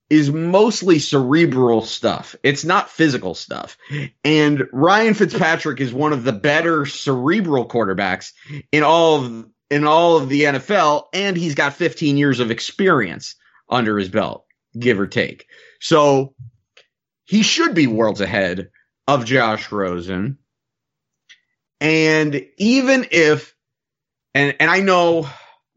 [0.09, 2.35] is mostly cerebral stuff.
[2.43, 3.77] It's not physical stuff.
[4.23, 8.31] And Ryan Fitzpatrick is one of the better cerebral quarterbacks
[8.71, 13.35] in all of in all of the NFL and he's got 15 years of experience
[13.69, 14.46] under his belt
[14.79, 15.47] give or take.
[15.79, 16.35] So
[17.25, 18.69] he should be worlds ahead
[19.07, 20.37] of Josh Rosen.
[21.79, 23.55] And even if,
[24.33, 25.27] and, and I know,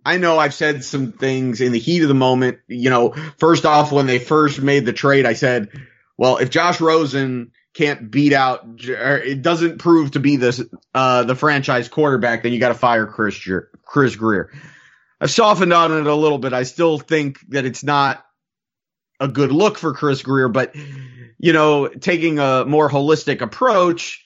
[0.05, 2.59] I know I've said some things in the heat of the moment.
[2.69, 5.69] You know, first off, when they first made the trade, I said,
[6.17, 11.35] well, if Josh Rosen can't beat out, it doesn't prove to be the uh, the
[11.35, 13.39] franchise quarterback, then you got to fire Chris
[13.85, 14.51] Chris Grier.
[15.21, 16.53] I've softened on it a little bit.
[16.53, 18.25] I still think that it's not
[19.21, 20.75] a good look for Chris Grier, but
[21.39, 24.25] you know, taking a more holistic approach,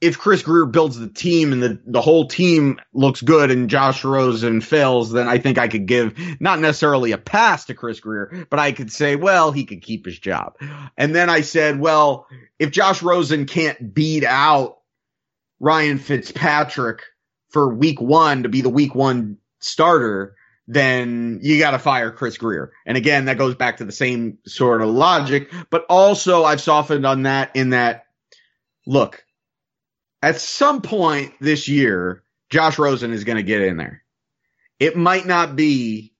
[0.00, 4.04] if Chris Grier builds the team and the, the whole team looks good and Josh
[4.04, 8.46] Rosen fails, then I think I could give not necessarily a pass to Chris Grier,
[8.48, 10.54] but I could say, well, he could keep his job.
[10.96, 14.78] And then I said, well, if Josh Rosen can't beat out
[15.58, 17.02] Ryan Fitzpatrick
[17.50, 20.36] for week one to be the week one starter,
[20.70, 22.72] then you got to fire Chris Grier.
[22.84, 27.06] And again, that goes back to the same sort of logic, but also I've softened
[27.06, 28.04] on that in that
[28.86, 29.24] look,
[30.22, 34.02] at some point this year, Josh Rosen is going to get in there.
[34.78, 36.12] It might not be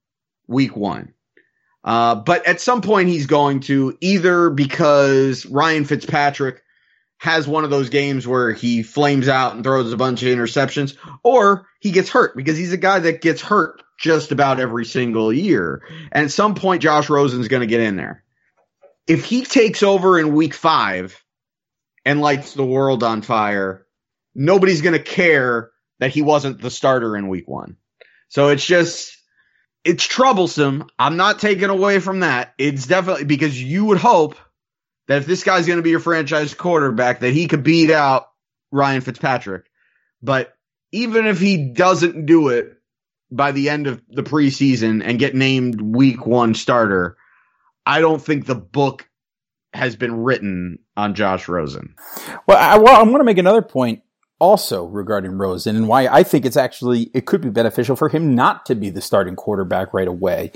[0.47, 1.13] week one.
[1.85, 6.63] Uh, but at some point he's going to either because Ryan Fitzpatrick
[7.19, 10.97] has one of those games where he flames out and throws a bunch of interceptions
[11.23, 15.33] or he gets hurt because he's a guy that gets hurt just about every single
[15.33, 15.83] year.
[16.13, 18.25] And at some point, Josh Rosen's going to get in there.
[19.07, 21.23] If he takes over in week five
[22.05, 23.87] and lights the world on fire,
[24.35, 27.77] nobody's going to care that he wasn't the starter in week one.
[28.29, 29.17] So it's just,
[29.85, 30.87] it's troublesome.
[30.99, 32.55] I'm not taking away from that.
[32.59, 34.37] It's definitely because you would hope
[35.09, 38.29] that if this guy's going to be your franchise quarterback, that he could beat out
[38.71, 39.65] Ryan Fitzpatrick.
[40.23, 40.55] But
[40.93, 42.78] even if he doesn't do it,
[43.31, 47.17] by the end of the preseason and get named week one starter,
[47.85, 49.09] I don't think the book
[49.75, 51.95] has been written on Josh Rosen.
[52.47, 54.03] Well, I, well, I'm going to make another point.
[54.41, 58.35] also regarding Rosen and why I think it's actually it could be beneficial for him
[58.35, 60.53] not to be the starting quarterback right away.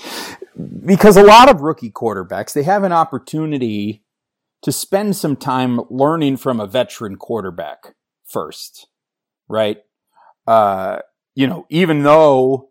[0.84, 4.04] Because a lot of rookie quarterbacks, they have an opportunity
[4.62, 8.86] to spend some time learning from a veteran quarterback first,
[9.48, 9.78] right?
[10.46, 10.98] Uh,
[11.34, 12.70] you know, even though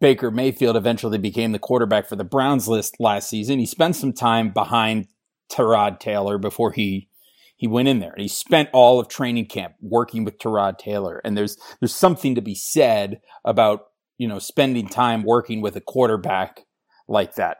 [0.00, 4.12] Baker Mayfield eventually became the quarterback for the Browns list last season, he spent some
[4.12, 5.08] time behind
[5.50, 7.08] Tyrod Taylor before he
[7.56, 11.20] he went in there and he spent all of training camp working with Tyrod Taylor.
[11.24, 15.80] And there's there's something to be said about you know spending time working with a
[15.80, 16.64] quarterback
[17.06, 17.58] like that.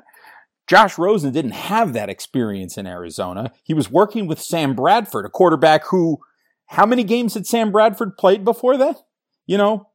[0.66, 3.52] Josh Rosen didn't have that experience in Arizona.
[3.64, 6.20] He was working with Sam Bradford, a quarterback who
[6.66, 9.02] how many games had Sam Bradford played before that?
[9.46, 9.89] You know,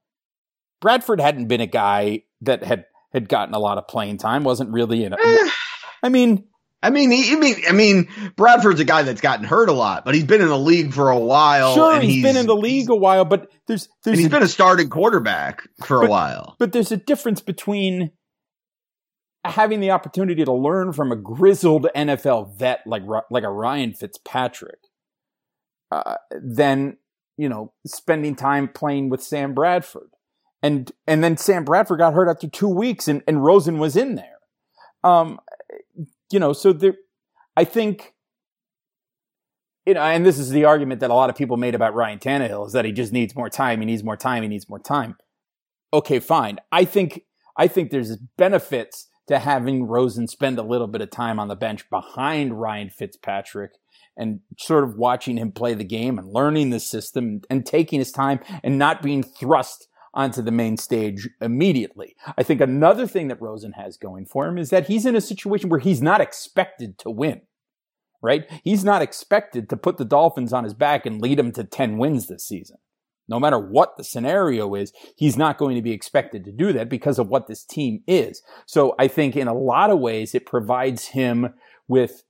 [0.86, 4.44] Bradford hadn't been a guy that had had gotten a lot of playing time.
[4.44, 5.14] wasn't really in.
[5.14, 5.18] A,
[6.04, 6.44] I mean,
[6.84, 10.06] I mean, he, I mean, I mean, Bradford's a guy that's gotten hurt a lot,
[10.06, 11.74] but he's been in the league for a while.
[11.74, 14.44] Sure, he's, he's been in the league a while, but there's, there's he's a, been
[14.44, 16.56] a starting quarterback for but, a while.
[16.60, 18.12] But there's a difference between
[19.44, 24.82] having the opportunity to learn from a grizzled NFL vet like like a Ryan Fitzpatrick,
[25.92, 26.98] uh, than
[27.38, 30.12] you know spending time playing with Sam Bradford
[30.66, 34.16] and and then Sam Bradford got hurt after two weeks, and and Rosen was in
[34.16, 34.40] there.
[35.04, 35.40] Um,
[36.32, 36.96] you know, so there,
[37.56, 38.14] I think.
[39.86, 42.18] You know, and this is the argument that a lot of people made about Ryan
[42.18, 43.82] Tannehill is that he just needs more time.
[43.82, 44.42] He needs more time.
[44.42, 45.16] He needs more time.
[45.94, 46.58] Okay, fine.
[46.72, 47.22] I think
[47.56, 51.56] I think there's benefits to having Rosen spend a little bit of time on the
[51.56, 53.74] bench behind Ryan Fitzpatrick
[54.18, 58.12] and sort of watching him play the game and learning the system and taking his
[58.12, 62.16] time and not being thrust onto the main stage immediately.
[62.38, 65.22] I think another thing that Rosen has going for him is that he's in a
[65.22, 67.42] situation where he's not expected to win,
[68.22, 68.50] right?
[68.64, 71.98] He's not expected to put the Dolphins on his back and lead them to 10
[71.98, 72.78] wins this season.
[73.28, 76.90] No matter what the scenario is, he's not going to be expected to do that
[76.90, 78.42] because of what this team is.
[78.68, 81.54] So I think in a lot of ways, it provides him
[81.88, 82.24] with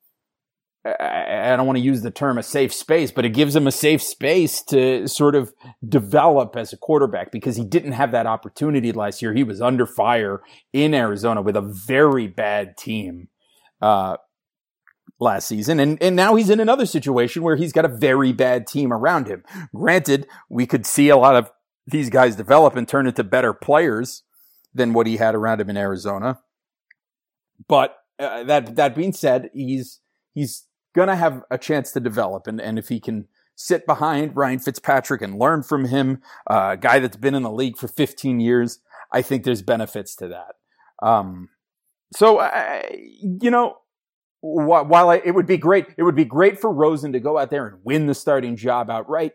[0.85, 3.71] I don't want to use the term a safe space, but it gives him a
[3.71, 5.51] safe space to sort of
[5.87, 9.33] develop as a quarterback because he didn't have that opportunity last year.
[9.33, 10.43] He was under fire
[10.73, 13.29] in Arizona with a very bad team
[13.81, 14.17] uh,
[15.19, 18.67] last season, and and now he's in another situation where he's got a very bad
[18.67, 19.43] team around him.
[19.73, 21.49] Granted, we could see a lot of
[21.87, 24.21] these guys develop and turn into better players
[24.71, 26.41] than what he had around him in Arizona,
[27.67, 29.99] but uh, that that being said, he's
[30.35, 32.47] he's going to have a chance to develop.
[32.47, 36.77] And, and if he can sit behind Ryan Fitzpatrick and learn from him, uh, a
[36.77, 38.79] guy that's been in the league for 15 years,
[39.11, 40.55] I think there's benefits to that.
[41.05, 41.49] Um,
[42.13, 43.77] so, uh, you know,
[44.41, 47.49] while I, it would be great, it would be great for Rosen to go out
[47.49, 49.33] there and win the starting job outright.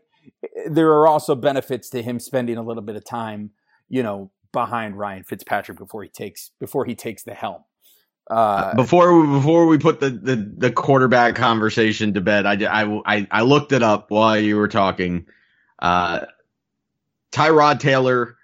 [0.67, 3.51] There are also benefits to him spending a little bit of time,
[3.89, 7.65] you know, behind Ryan Fitzpatrick before he takes before he takes the helm.
[8.31, 13.27] Uh, before we, before we put the, the, the quarterback conversation to bed, I, I,
[13.29, 15.27] I looked it up while you were talking.
[15.81, 16.21] Uh,
[17.33, 18.37] Tyrod Taylor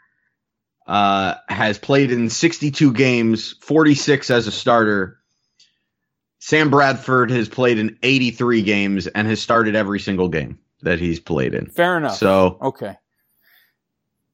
[0.89, 5.19] uh, has played in 62 games, 46 as a starter.
[6.41, 11.21] Sam Bradford has played in 83 games and has started every single game that he's
[11.21, 11.67] played in.
[11.67, 12.17] Fair enough.
[12.17, 12.97] So okay.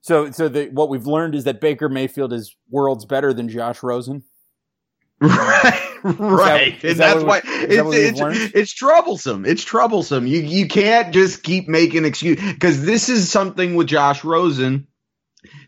[0.02, 3.82] So so the, what we've learned is that Baker Mayfield is worlds better than Josh
[3.82, 4.24] Rosen.
[6.04, 9.46] Right, right, that, and that's why it's it's, it's troublesome.
[9.46, 10.26] It's troublesome.
[10.26, 14.88] You you can't just keep making excuse because this is something with Josh Rosen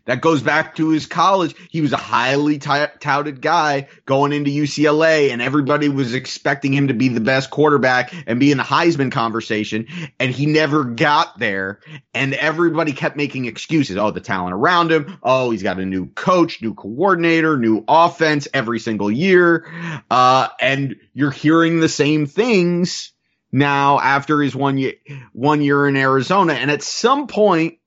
[0.05, 1.55] that goes back to his college.
[1.69, 6.87] He was a highly t- touted guy going into UCLA, and everybody was expecting him
[6.87, 9.87] to be the best quarterback and be in the Heisman conversation,
[10.19, 11.79] and he never got there.
[12.13, 13.97] And everybody kept making excuses.
[13.97, 15.17] Oh, the talent around him.
[15.23, 19.67] Oh, he's got a new coach, new coordinator, new offense every single year.
[20.09, 23.11] Uh, and you're hearing the same things
[23.51, 24.93] now after his one year,
[25.33, 26.53] one year in Arizona.
[26.53, 27.79] And at some point,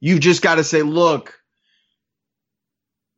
[0.00, 1.34] you've just got to say, look,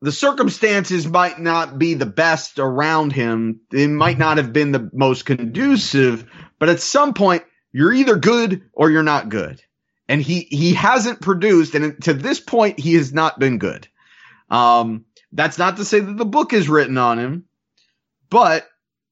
[0.00, 3.60] the circumstances might not be the best around him.
[3.72, 6.28] It might not have been the most conducive,
[6.58, 9.62] but at some point, you're either good or you're not good.
[10.08, 13.88] And he, he hasn't produced, and to this point, he has not been good.
[14.50, 17.44] Um, that's not to say that the book is written on him,
[18.28, 18.68] but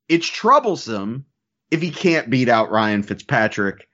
[0.08, 1.24] it's troublesome
[1.70, 3.88] if he can't beat out Ryan Fitzpatrick.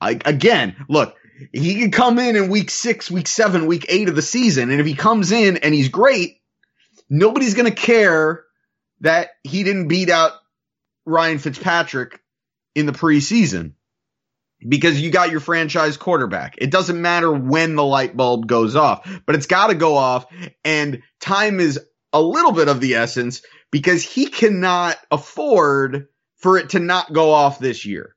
[0.00, 1.16] I, again, look,
[1.52, 4.70] he can come in in week six, week seven, week eight of the season.
[4.70, 6.38] And if he comes in and he's great,
[7.10, 8.44] nobody's going to care
[9.00, 10.32] that he didn't beat out
[11.06, 12.20] Ryan Fitzpatrick
[12.74, 13.74] in the preseason.
[14.68, 16.54] because you got your franchise quarterback.
[16.58, 20.26] It doesn't matter when the light bulb goes off, but it's got to go off.
[20.64, 21.80] And time is
[22.12, 27.32] a little bit of the essence because he cannot afford for it to not go
[27.32, 28.11] off this year.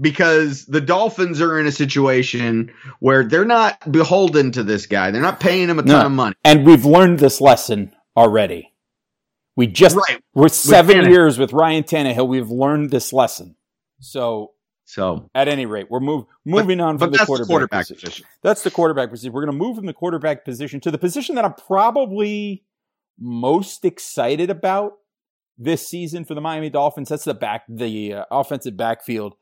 [0.00, 5.10] Because the Dolphins are in a situation where they're not beholden to this guy.
[5.10, 6.06] They're not paying him a ton no.
[6.06, 6.34] of money.
[6.44, 8.72] And we've learned this lesson already.
[9.54, 10.22] We just, right.
[10.32, 12.26] we're seven with years with Ryan Tannehill.
[12.26, 13.56] We've learned this lesson.
[14.00, 14.52] So
[14.92, 18.06] so at any rate, we're move, moving but, on from the quarterback, the quarterback position.
[18.06, 18.26] position.
[18.42, 19.32] That's the quarterback position.
[19.32, 22.64] We're going to move from the quarterback position to the position that I'm probably
[23.18, 24.92] most excited about
[25.56, 27.08] this season for the Miami Dolphins.
[27.08, 29.34] That's the back, the uh, offensive backfield.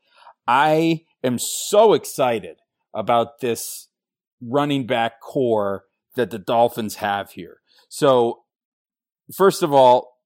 [0.51, 2.57] I am so excited
[2.93, 3.87] about this
[4.41, 5.85] running back corps
[6.17, 7.61] that the Dolphins have here.
[7.87, 8.41] So,
[9.33, 10.17] first of all,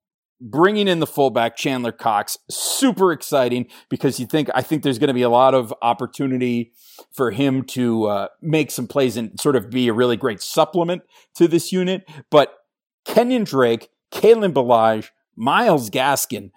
[0.41, 5.09] bringing in the fullback Chandler Cox, super exciting because you think I think there's going
[5.09, 6.71] to be a lot of opportunity
[7.13, 11.03] for him to uh, make some plays and sort of be a really great supplement
[11.36, 12.03] to this unit.
[12.32, 12.51] But
[13.05, 16.49] Kenyon Drake, Kalen Ballage, Myles Gaskin,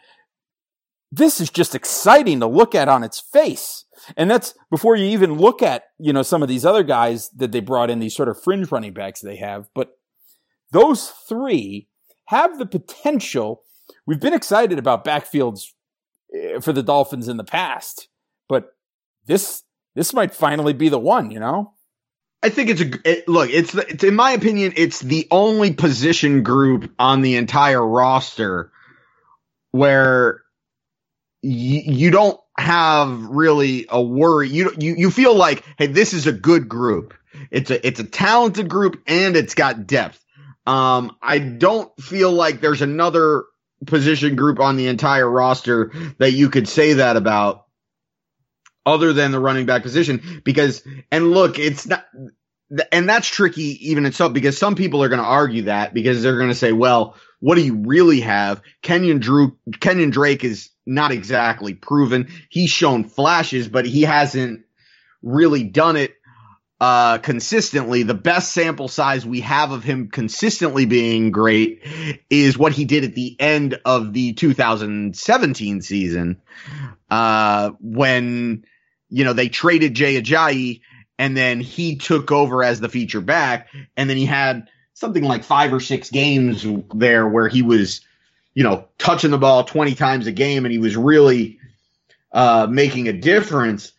[1.11, 3.85] this is just exciting to look at on its face.
[4.17, 7.53] And that's before you even look at, you know, some of these other guys that
[7.53, 9.69] they brought in, these sort of fringe running backs they have.
[9.75, 9.99] But
[10.71, 11.89] those three
[12.27, 13.63] have the potential
[14.07, 15.73] we've been excited about backfields
[16.35, 18.09] eh, for the Dolphins in the past,
[18.49, 18.75] but
[19.27, 19.63] this
[19.95, 21.75] this might finally be the one, you know.
[22.43, 23.51] I think it's a it, look.
[23.51, 28.71] It's, it's in my opinion, it's the only position group on the entire roster
[29.73, 30.43] where
[31.43, 34.49] you don't have really a worry.
[34.49, 37.15] You you you feel like, hey, this is a good group.
[37.51, 40.23] It's a it's a talented group and it's got depth.
[40.67, 43.45] Um, I don't feel like there's another
[43.87, 47.65] position group on the entire roster that you could say that about
[48.85, 50.83] other than the running back position because
[51.13, 52.05] and look it's not
[52.93, 56.37] and that's tricky even itself because some people are going to argue that because they're
[56.37, 58.61] going to say well what do you really have?
[58.83, 62.29] Kenyon drew kenyon drake is not exactly proven.
[62.49, 64.65] He's shown flashes but he hasn't
[65.23, 66.15] really done it
[66.81, 71.83] uh, consistently, the best sample size we have of him consistently being great
[72.31, 76.41] is what he did at the end of the 2017 season,
[77.11, 78.65] uh, when,
[79.09, 80.81] you know, they traded Jay Ajayi
[81.19, 83.69] and then he took over as the feature back.
[83.97, 88.01] And then he had something like five or six games there where he was,
[88.55, 91.59] you know, touching the ball 20 times a game and he was really,
[92.33, 93.93] uh, making a difference.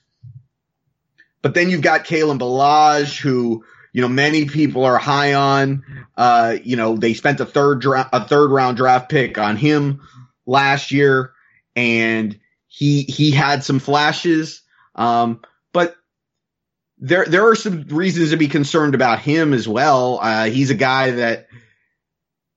[1.42, 3.64] But then you've got Kalen Ballage, who
[3.94, 5.84] you know many people are high on.
[6.18, 10.02] Uh, you know they spent a third dra- a third round draft pick on him
[10.46, 11.32] last year,
[11.76, 14.62] and he he had some flashes.
[14.96, 15.42] Um,
[15.72, 15.96] but
[17.00, 20.20] there there are some reasons to be concerned about him as well.
[20.22, 21.48] Uh, he's a guy that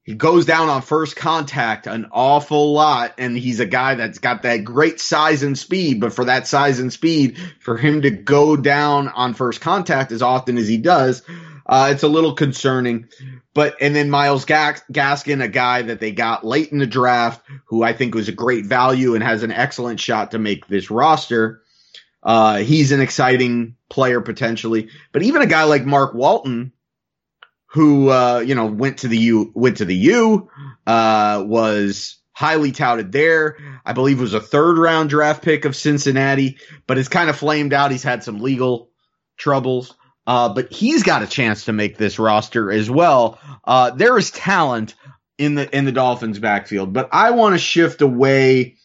[0.05, 4.43] he goes down on first contact an awful lot and he's a guy that's got
[4.43, 8.57] that great size and speed but for that size and speed for him to go
[8.57, 11.23] down on first contact as often as he does
[11.67, 13.09] uh, it's a little concerning
[13.55, 17.41] but and then Myles Gas- gaskin a guy that they got late in the draft
[17.67, 20.91] who i think was a great value and has an excellent shot to make this
[20.91, 21.63] roster
[22.25, 26.73] uh, he's an exciting player potentially but even a guy like mark walton
[27.73, 30.51] who uh, you know went to the U went to the U
[30.87, 33.57] uh, was highly touted there.
[33.85, 37.73] I believe was a third round draft pick of Cincinnati, but it's kind of flamed
[37.73, 37.91] out.
[37.91, 38.91] He's had some legal
[39.37, 39.95] troubles.
[40.25, 43.41] Uh, but he's got a chance to make this roster as well.
[43.65, 44.95] Uh, there is talent
[45.37, 48.77] in the in the Dolphins backfield, but I want to shift away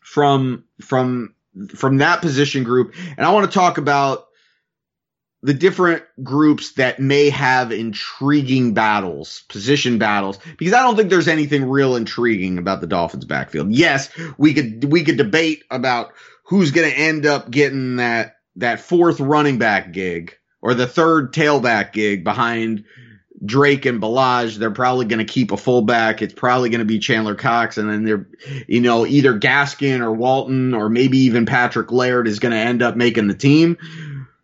[0.00, 1.34] from from
[1.74, 4.26] from that position group, and I want to talk about
[5.42, 11.28] the different groups that may have intriguing battles, position battles, because I don't think there's
[11.28, 13.72] anything real intriguing about the Dolphins backfield.
[13.72, 16.12] Yes, we could we could debate about
[16.44, 21.32] who's going to end up getting that that fourth running back gig or the third
[21.32, 22.84] tailback gig behind
[23.44, 24.56] Drake and Ballage.
[24.56, 26.22] They're probably going to keep a fullback.
[26.22, 28.28] It's probably going to be Chandler Cox, and then they're
[28.68, 32.82] you know either Gaskin or Walton or maybe even Patrick Laird is going to end
[32.82, 33.76] up making the team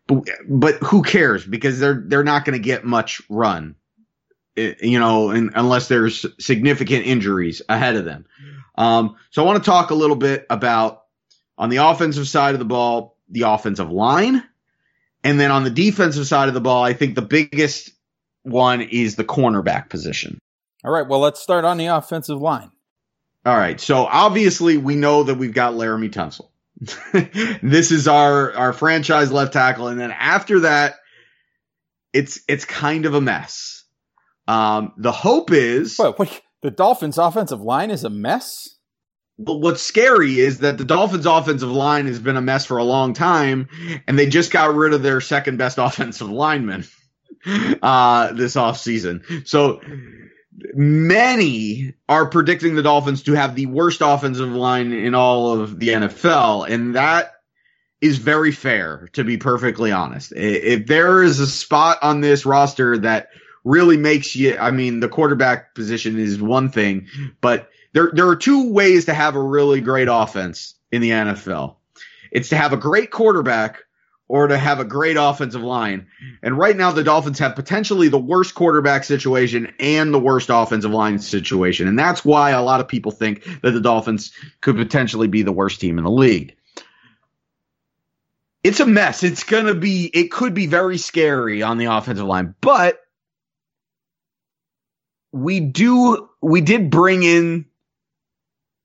[0.08, 3.76] but, but who cares because they're they're not going to get much run
[4.56, 8.24] eh, you know and, unless there's significant injuries ahead of them
[8.76, 11.04] um, so i want to talk a little bit about
[11.56, 14.42] on the offensive side of the ball the offensive line
[15.22, 17.90] and then on the defensive side of the ball i think the biggest
[18.48, 20.38] one is the cornerback position
[20.84, 22.70] all right well let's start on the offensive line
[23.46, 26.48] all right so obviously we know that we've got Laremy Tunsil
[27.62, 30.96] this is our our franchise left tackle, and then after that,
[32.12, 33.84] it's it's kind of a mess.
[34.46, 38.76] Um, the hope is what the Dolphins' offensive line is a mess.
[39.40, 42.84] But what's scary is that the Dolphins' offensive line has been a mess for a
[42.84, 43.68] long time,
[44.06, 46.84] and they just got rid of their second best offensive lineman
[47.82, 49.46] uh, this offseason.
[49.46, 49.80] So
[50.74, 55.88] many are predicting the Dolphins to have the worst offensive line in all of the
[55.88, 57.32] NFL, and that
[58.00, 60.32] is very fair, to be perfectly honest.
[60.34, 63.28] If there is a spot on this roster that
[63.64, 67.08] really makes you, I mean, the quarterback position is one thing,
[67.40, 71.76] but there, there are two ways to have a really great offense in the NFL.
[72.30, 73.82] It's to have a great quarterback
[74.28, 76.06] or to have a great offensive line.
[76.42, 80.90] And right now, the Dolphins have potentially the worst quarterback situation and the worst offensive
[80.90, 81.88] line situation.
[81.88, 85.52] And that's why a lot of people think that the Dolphins could potentially be the
[85.52, 86.54] worst team in the league.
[88.62, 89.22] It's a mess.
[89.22, 93.00] It's going to be, it could be very scary on the offensive line, but
[95.32, 97.64] we do, we did bring in,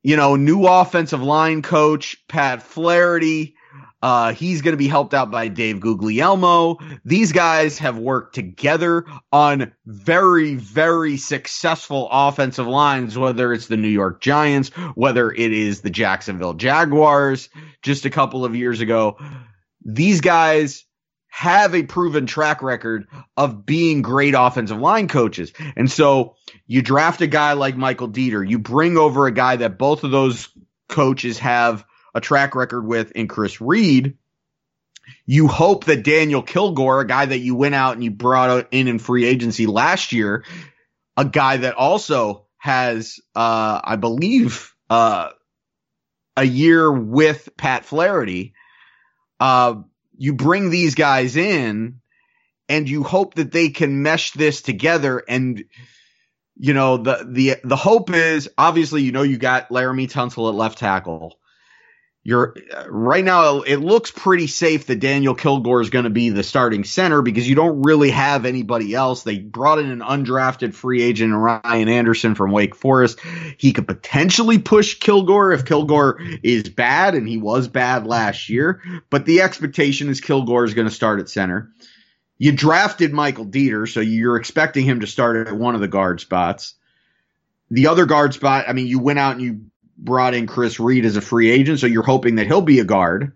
[0.03, 3.55] you know, new offensive line coach, Pat Flaherty
[4.03, 6.77] uh, he's going to be helped out by Dave Guglielmo.
[7.05, 13.87] These guys have worked together on very, very successful offensive lines, whether it's the New
[13.87, 17.47] York Giants, whether it is the Jacksonville Jaguars
[17.81, 19.17] just a couple of years ago.
[19.85, 20.83] These guys
[21.29, 25.53] have a proven track record of being great offensive line coaches.
[25.77, 26.35] And so
[26.67, 30.11] you draft a guy like Michael Deiter, you bring over a guy that both of
[30.11, 30.49] those
[30.89, 34.17] coaches have a track record with in Chris Reed.
[35.25, 38.87] You hope that Daniel Kilgore, a guy that you went out and you brought in
[38.87, 40.45] in free agency last year,
[41.17, 45.29] a guy that also has, uh, I believe, uh,
[46.37, 48.53] a year with Pat Flaherty.
[49.39, 49.81] Uh,
[50.17, 51.99] you bring these guys in
[52.69, 55.65] and you hope that they can mesh this together and
[56.55, 60.55] you know the the the hope is obviously you know you got Laremy Tunsil at
[60.55, 61.39] left tackle
[62.25, 66.29] you're uh, right now it looks pretty safe that Daniel Kilgore is going to be
[66.29, 69.23] the starting center because you don't really have anybody else.
[69.23, 73.19] They brought in an undrafted free agent Ryan Anderson from Wake Forest.
[73.57, 78.81] He could potentially push Kilgore if Kilgore is bad and he was bad last year,
[79.09, 81.71] but the expectation is Kilgore is going to start at center.
[82.37, 86.19] You drafted Michael Deiter, so you're expecting him to start at one of the guard
[86.19, 86.75] spots.
[87.69, 89.61] The other guard spot, I mean, you went out and you
[89.97, 92.85] brought in Chris Reed as a free agent, so you're hoping that he'll be a
[92.85, 93.33] guard.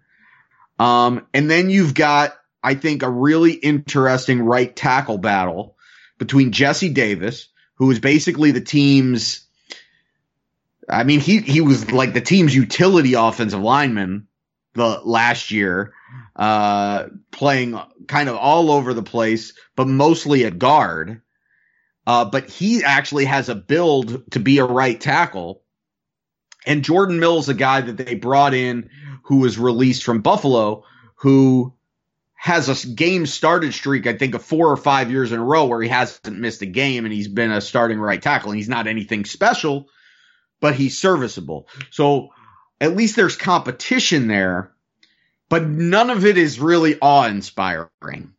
[0.79, 2.33] Um, and then you've got,
[2.63, 5.75] I think, a really interesting right tackle battle
[6.17, 9.47] between Jesse Davis, who is basically the team's
[10.89, 14.27] I mean, he he was like the team's utility offensive lineman
[14.73, 15.93] the last year,
[16.35, 21.21] uh, playing kind of all over the place, but mostly at guard.
[22.05, 25.61] Uh, but he actually has a build to be a right tackle.
[26.67, 28.89] And Jordan Mills, a guy that they brought in
[29.23, 30.83] who was released from Buffalo,
[31.15, 31.73] who
[32.35, 35.65] has a game started streak, I think, of four or five years in a row
[35.65, 38.51] where he hasn't missed a game and he's been a starting right tackle.
[38.51, 39.87] And he's not anything special,
[40.59, 41.67] but he's serviceable.
[41.89, 42.29] So
[42.79, 44.71] at least there's competition there,
[45.49, 48.33] but none of it is really awe inspiring.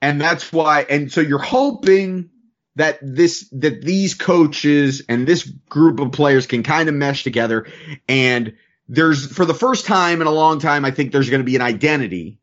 [0.00, 2.30] And that's why, and so you're hoping
[2.76, 7.66] that this that these coaches and this group of players can kind of mesh together.
[8.08, 8.54] And
[8.88, 11.56] there's for the first time in a long time I think there's going to be
[11.56, 12.38] an identity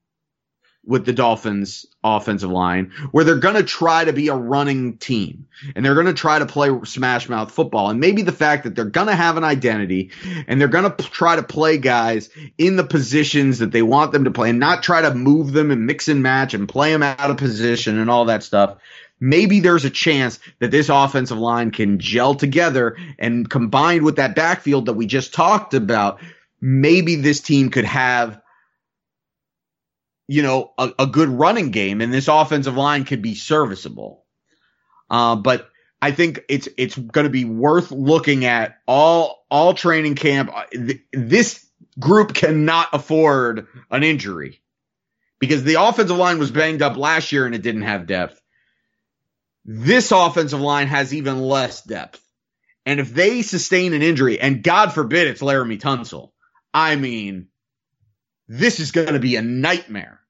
[0.84, 5.48] with the Dolphins offensive line where they're going to try to be a running team
[5.76, 7.92] and they're going to try to play smash mouth football.
[7.92, 10.10] And maybe the fact that they're going to have an identity
[10.48, 14.12] and they're going to p- try to play guys in the positions that they want
[14.12, 16.92] them to play and not try to move them and mix and match and play
[16.92, 18.78] them out of position and all that stuff
[19.22, 24.36] maybe there's a chance that this offensive line can gel together and combined with that
[24.36, 26.20] backfield that we just talked about,
[26.60, 28.42] maybe this team could have,
[30.28, 34.26] you know, a, a good running game and this offensive line could be serviceable.
[35.10, 35.70] Uh, but
[36.02, 40.50] I think it's it's going to be worth looking at all all training camp.
[41.14, 41.64] This
[42.00, 44.62] group cannot afford an injury
[45.40, 48.41] because the offensive line was banged up last year and it didn't have depth.
[49.64, 52.22] This offensive line has even less depth.
[52.86, 56.32] And if they sustain an injury, and God forbid it's Laremy Tunsil,
[56.74, 57.48] I mean,
[58.48, 60.22] this is going to be a nightmare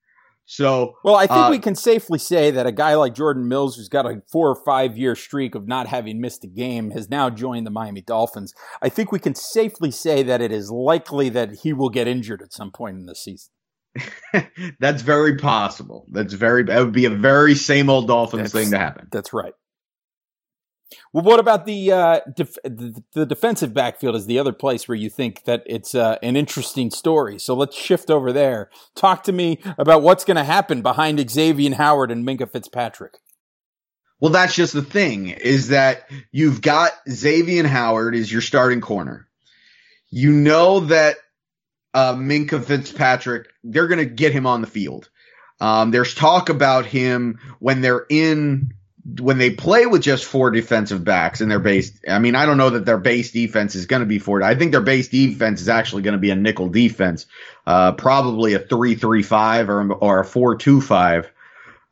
[0.46, 3.78] So, well, I think uh, we can safely say that a guy like Jordan Mills,
[3.78, 7.10] who's got a four or five year streak of not having missed a game, has
[7.10, 8.54] now joined the Miami Dolphins.
[8.82, 12.42] I think we can safely say that it is likely that he will get injured
[12.42, 13.54] at some point in the season.
[14.80, 16.06] That's very possible.
[16.12, 19.08] That's very, that would be a very same old Dolphins that's, thing to happen.
[19.12, 19.54] That's right.
[21.14, 24.16] Well, what about the, uh, def- the, defensive backfield?
[24.16, 27.40] Is the other place where you think that it's uh, an interesting story?
[27.40, 28.70] So let's shift over there.
[28.96, 33.20] Talk to me about what's going to happen behind Xavier Howard and Minkah Fitzpatrick.
[34.22, 39.28] Well, that's just the thing is that you've got Xavier Howard is your starting corner.
[40.12, 41.18] You know that
[41.94, 45.10] uh, Minkah Fitzpatrick, they're going to get him on the field.
[45.60, 48.74] Um, there's talk about him when they're in
[49.20, 52.58] when they play with just four defensive backs and their base, I mean, I don't
[52.58, 54.44] know that their base defense is going to be four.
[54.44, 57.26] I think their base defense is actually going to be a nickel defense,
[57.66, 61.32] uh, probably a three-three-five or, or a four-two-five.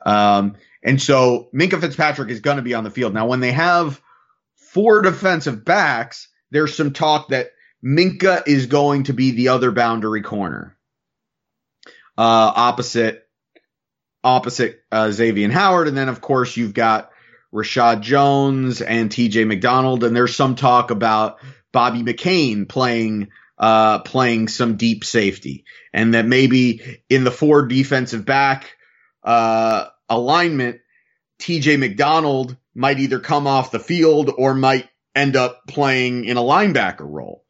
[0.05, 3.13] Um, and so Minkah Fitzpatrick is going to be on the field.
[3.13, 3.99] Now, when they have
[4.55, 7.51] four defensive backs, there's some talk that
[7.83, 10.77] Minkah is going to be the other boundary corner,
[12.17, 13.27] uh, opposite
[14.23, 15.87] opposite uh, Xavier Howard.
[15.87, 17.11] And then, of course, you've got
[17.53, 20.03] Reshad Jones and TJ McDonald.
[20.03, 21.39] And there's some talk about
[21.71, 28.23] Bobby McCain playing uh, playing some deep safety, and that maybe in the four defensive
[28.25, 28.77] back
[29.21, 30.79] uh, alignment,
[31.39, 36.41] TJ McDonald might either come off the field or might end up playing in a
[36.41, 37.43] linebacker role.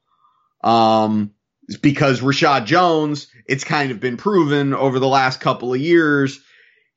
[0.62, 1.32] Um,
[1.82, 6.40] because Reshad Jones, it's kind of been proven over the last couple of years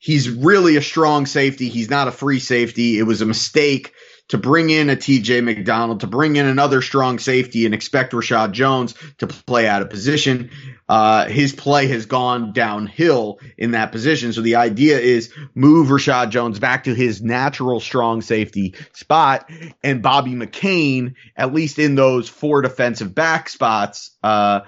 [0.02, 1.68] he's really a strong safety.
[1.68, 2.98] He's not a free safety.
[2.98, 3.94] It was a mistake
[4.28, 8.50] to bring in a TJ McDonald, to bring in another strong safety and expect Reshad
[8.50, 10.50] Jones to play out of position.
[10.88, 14.32] Uh, his play has gone downhill in that position.
[14.32, 19.50] So the idea is move Reshad Jones back to his natural strong safety spot
[19.82, 24.60] and Bobby McCain, at least in those four defensive back spots, uh,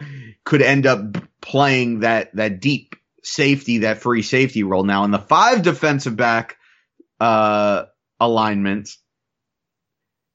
[0.45, 4.85] could end up playing that, that deep safety, that free safety role.
[4.85, 6.57] Now in the five defensive back
[7.21, 7.85] uh,
[8.21, 8.99] alignments,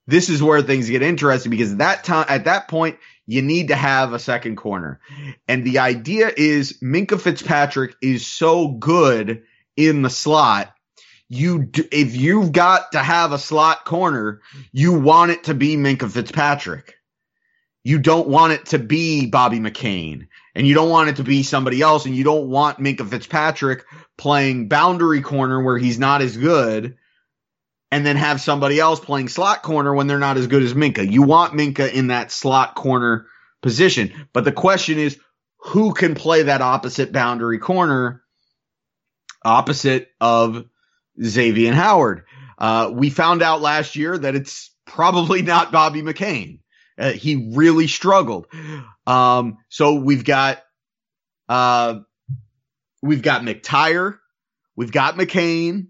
[0.07, 2.97] this is where things get interesting because that time at that point
[3.30, 4.99] you need to have a second corner,
[5.47, 9.43] and the idea is Minkah Fitzpatrick is so good
[9.77, 10.73] in the slot.
[11.30, 16.11] You, if you've got to have a slot corner, you want it to be Minkah
[16.11, 16.95] Fitzpatrick.
[17.84, 21.43] You don't want it to be Bobby McCain and you don't want it to be
[21.43, 23.86] somebody else, and you don't want Minkah Fitzpatrick
[24.17, 26.97] playing boundary corner where he's not as good,
[27.92, 31.10] and then have somebody else playing slot corner when they're not as good as Minkah.
[31.10, 33.26] You want Minkah in that slot corner
[33.62, 34.28] position.
[34.34, 35.20] But the question is,
[35.58, 38.24] who can play that opposite boundary corner
[39.44, 40.66] opposite of
[41.22, 42.26] Xavier and Howard?
[42.58, 46.60] Uh, we found out last year that it's probably not Bobby McCain.
[46.98, 48.48] Uh, he really struggled.
[49.08, 50.62] Um, so we've got,
[51.48, 52.00] uh,
[53.02, 54.18] we've got McTyer,
[54.76, 55.88] we've got McCain,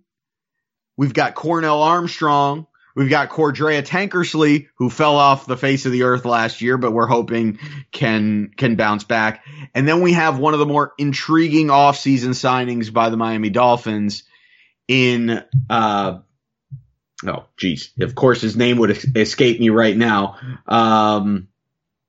[0.99, 6.03] we've got Cornell Armstrong, we've got Cordrea Tankersley, who fell off the face of the
[6.03, 7.57] earth last year, but we're hoping
[7.93, 9.45] can can bounce back.
[9.73, 14.23] And then we have one of the more intriguing offseason signings by the Miami Dolphins
[14.89, 16.19] in uh,
[17.25, 17.91] oh geez.
[18.01, 20.35] Of course his name would escape me right now.
[20.67, 21.47] Um,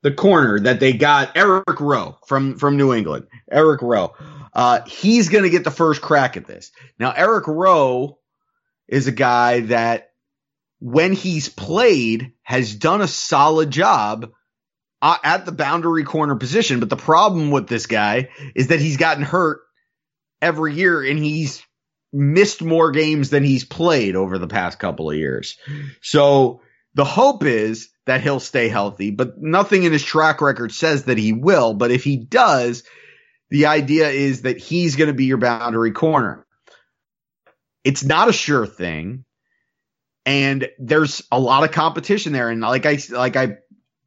[0.03, 3.29] the corner that they got eric rowe from from new england.
[3.49, 4.15] Eric rowe.
[4.53, 6.73] Uh, he's going to get the first crack at this.
[6.99, 8.19] Now eric rowe
[8.91, 10.11] is a guy that
[10.81, 14.31] when he's played has done a solid job
[15.01, 18.99] uh, at the boundary corner position but the problem with this guy is that he's
[18.99, 19.61] gotten hurt
[20.43, 21.63] every year and he's
[22.13, 25.57] missed more games than he's played over the past couple of years.
[26.03, 26.63] So
[26.95, 31.19] the hope is that he'll stay healthy, but nothing in his track record says that
[31.19, 31.75] he will.
[31.75, 32.83] But if he does,
[33.51, 36.47] the idea is that he's going to be your boundary corner.
[37.85, 39.25] It's not a sure thing.
[40.27, 42.51] And there's a lot of competition there.
[42.51, 43.59] And like I, like I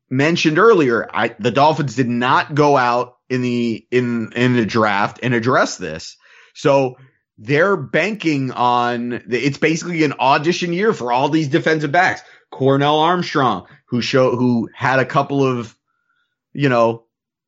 [0.09, 5.19] mentioned earlier, I, the Dolphins did not go out in the, in, in the draft
[5.23, 6.17] and address this.
[6.53, 6.97] So
[7.37, 12.21] they're banking on it's basically an audition year for all these defensive backs.
[12.51, 15.75] Cornell Armstrong, who show who had a couple of,
[16.53, 17.05] you know,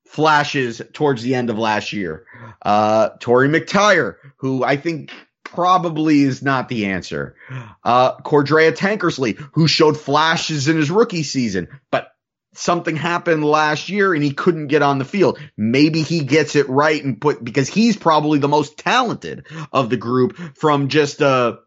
[0.08, 2.26] flashes towards the end of last year.
[2.62, 5.12] Uh, Torry McTyer, who I think
[5.56, 7.36] probably is not the answer.
[7.84, 12.12] Uh, Cordrea Tankersley, who showed flashes in his rookie season, but
[12.54, 15.40] something happened last year and he couldn't get on the field.
[15.58, 19.98] Maybe he gets it right and put because he's probably the most talented of the
[19.98, 21.60] group from just a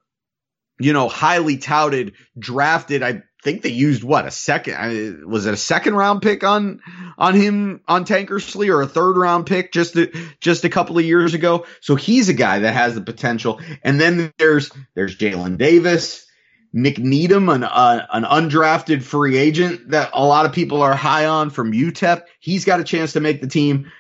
[0.80, 5.58] you know highly touted drafted I think they used what a second was it a
[5.58, 6.80] second round pick on
[7.16, 10.10] on him on Tankersley or a third round pick just a,
[10.40, 11.66] just a couple of years ago.
[11.80, 13.60] So he's a guy that has the potential.
[13.82, 16.24] And then there's there's Jalen Davis.
[16.70, 21.24] Nik Needham, an uh, an undrafted free agent that a lot of people are high
[21.24, 23.90] on from UTEP, he's got a chance to make the team.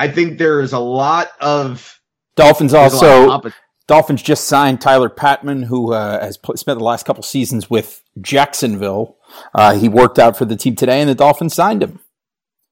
[0.00, 2.00] I think there is a lot of
[2.34, 3.30] Dolphins also.
[3.30, 3.54] Of
[3.86, 9.16] Dolphins just signed Tyler Patmon, who uh, has spent the last couple seasons with Jacksonville.
[9.54, 12.00] Uh, he worked out for the team today, and the Dolphins signed him.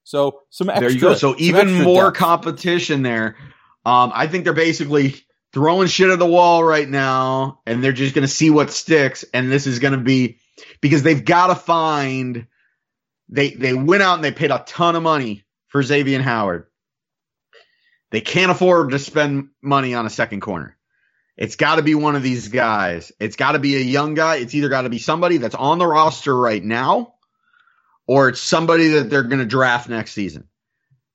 [0.04, 1.14] So some extra, there you go.
[1.14, 2.18] So even more depth.
[2.18, 3.36] competition there.
[3.86, 5.14] Um, I think they're basically
[5.52, 9.24] throwing shit at the wall right now, and they're just going to see what sticks.
[9.34, 10.38] And this is going to be
[10.80, 12.46] because they've got to find.
[13.30, 16.66] They they went out and they paid a ton of money for Xavier Howard.
[18.10, 20.76] They can't afford to spend money on a second corner.
[21.36, 23.10] It's got to be one of these guys.
[23.18, 24.36] It's got to be a young guy.
[24.36, 27.14] It's either got to be somebody that's on the roster right now,
[28.06, 30.48] or it's somebody that they're going to draft next season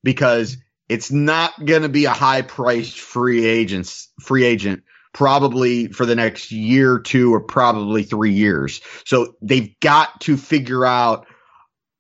[0.04, 0.58] because
[0.90, 6.16] it's not going to be a high priced free agents free agent probably for the
[6.16, 8.82] next year or two or probably 3 years.
[9.06, 11.26] So they've got to figure out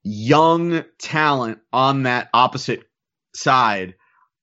[0.03, 2.84] young talent on that opposite
[3.34, 3.95] side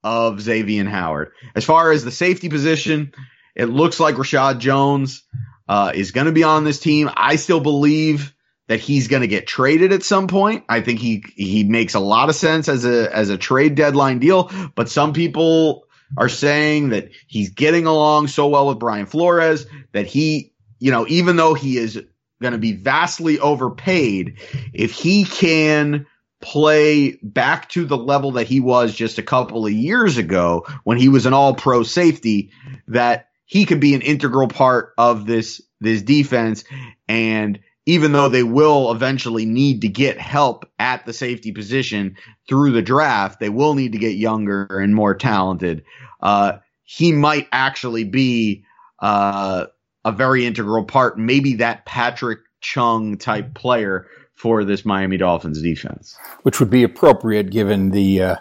[0.02, 1.32] of Xavier Howard.
[1.54, 3.12] As far as the safety position,
[3.56, 5.24] it looks like Reshad Jones
[5.68, 7.10] uh, is going to be on this team.
[7.16, 8.34] I still believe
[8.68, 10.64] that he's going to get traded at some point.
[10.68, 14.18] I think he he makes a lot of sense as a as a trade deadline
[14.18, 15.86] deal, but some people
[16.16, 21.06] are saying that he's getting along so well with Brian Flores that he, you know,
[21.08, 22.00] even though he is
[22.40, 24.38] going to be vastly overpaid,
[24.72, 26.06] if he can
[26.40, 30.98] play back to the level that he was just a couple of years ago when
[30.98, 32.52] he was an all pro safety,
[32.88, 36.64] that he could be an integral part of this this defense
[37.08, 42.16] and even though they will eventually need to get help at the safety position
[42.48, 45.84] through the draft, they will need to get younger and more talented.
[46.20, 48.64] Uh, he might actually be
[48.98, 49.66] uh,
[50.04, 56.16] a very integral part, maybe that Patrick Chung type player for this Miami Dolphins defense,
[56.42, 58.22] which would be appropriate given the.
[58.22, 58.36] Uh,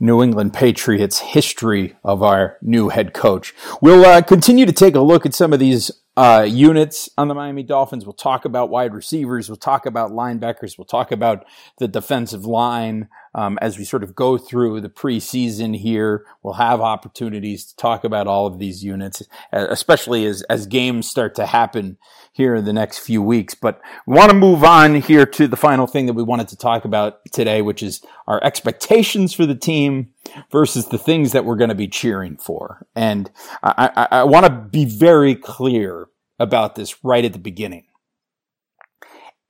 [0.00, 3.54] New England Patriots history of our new head coach.
[3.80, 7.34] We'll uh, continue to take a look at some of these uh, units on the
[7.34, 8.04] Miami Dolphins.
[8.04, 9.48] We'll talk about wide receivers.
[9.48, 10.78] We'll talk about linebackers.
[10.78, 11.44] We'll talk about
[11.78, 16.24] the defensive line um, as we sort of go through the preseason here.
[16.42, 19.22] We'll have opportunities to talk about all of these units,
[19.52, 21.98] especially as as games start to happen
[22.32, 23.54] here in the next few weeks.
[23.54, 26.56] But we want to move on here to the final thing that we wanted to
[26.56, 30.10] talk about today, which is our expectations for the team
[30.50, 32.86] versus the things that we're going to be cheering for.
[32.94, 33.30] And
[33.62, 36.08] I, I, I want to be very clear
[36.38, 37.86] about this right at the beginning.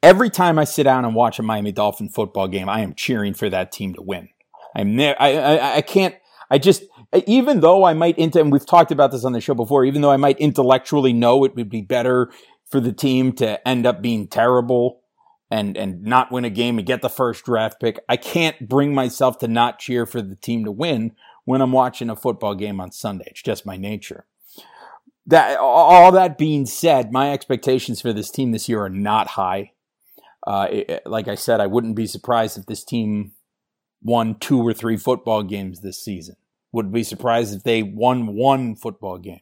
[0.05, 3.33] Every time I sit down and watch a Miami Dolphin football game, I am cheering
[3.33, 4.29] for that team to win.
[4.77, 6.15] I'm ne- I, I, I can't,
[6.51, 6.83] I just,
[7.27, 10.03] even though I might, into, and we've talked about this on the show before, even
[10.03, 12.31] though I might intellectually know it would be better
[12.67, 15.01] for the team to end up being terrible
[15.51, 17.99] and and not win a game and get the first draft pick.
[18.07, 21.13] I can't bring myself to not cheer for the team to win
[21.47, 23.27] when I'm watching a football game on Sunday.
[23.29, 24.27] It's just my nature.
[25.27, 29.71] That all that being said, my expectations for this team this year are not high.
[30.47, 33.33] Uh, it, like I said, I wouldn't be surprised if this team
[34.03, 36.37] won two or three football games this season.
[36.73, 39.41] Wouldn't be surprised if they won one football game.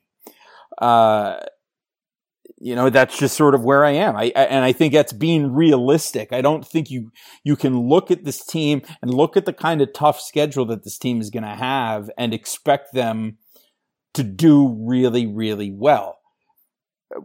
[0.79, 1.41] Uh,
[2.63, 4.17] you know that's just sort of where I am.
[4.17, 6.33] I, I, and I think that's being realistic.
[6.33, 7.11] I don't think you
[7.43, 10.85] you can look at this team and look at the kind of tough schedule that
[10.85, 13.39] this team is going to have and expect them
[14.15, 16.19] to do really really well.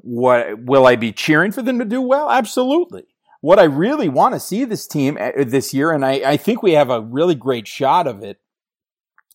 [0.01, 2.31] What will I be cheering for them to do well?
[2.31, 3.03] Absolutely.
[3.41, 6.63] What I really want to see this team uh, this year, and I, I think
[6.63, 8.39] we have a really great shot of it,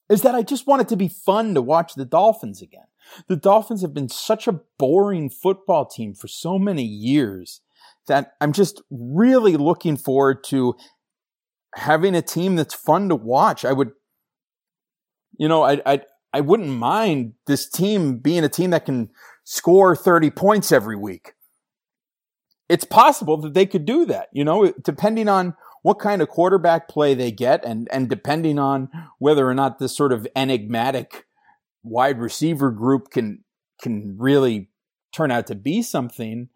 [0.09, 2.87] is that I just want it to be fun to watch the Dolphins again.
[3.29, 7.61] The Dolphins have been such a boring football team for so many years
[8.09, 10.75] that I'm just really looking forward to
[11.75, 13.65] having a team that's fun to watch.
[13.65, 13.93] I would,
[15.39, 16.01] you know, I, I,
[16.33, 19.11] I wouldn't mind this team being a team that can
[19.45, 21.35] score 30 points every week.
[22.73, 26.89] It's possible that they could do that, you know, depending on what kind of quarterback
[26.89, 31.27] play they get and, and depending on whether or not this sort of enigmatic
[31.83, 33.45] wide receiver group can
[33.83, 34.69] can really
[35.13, 36.49] turn out to be something.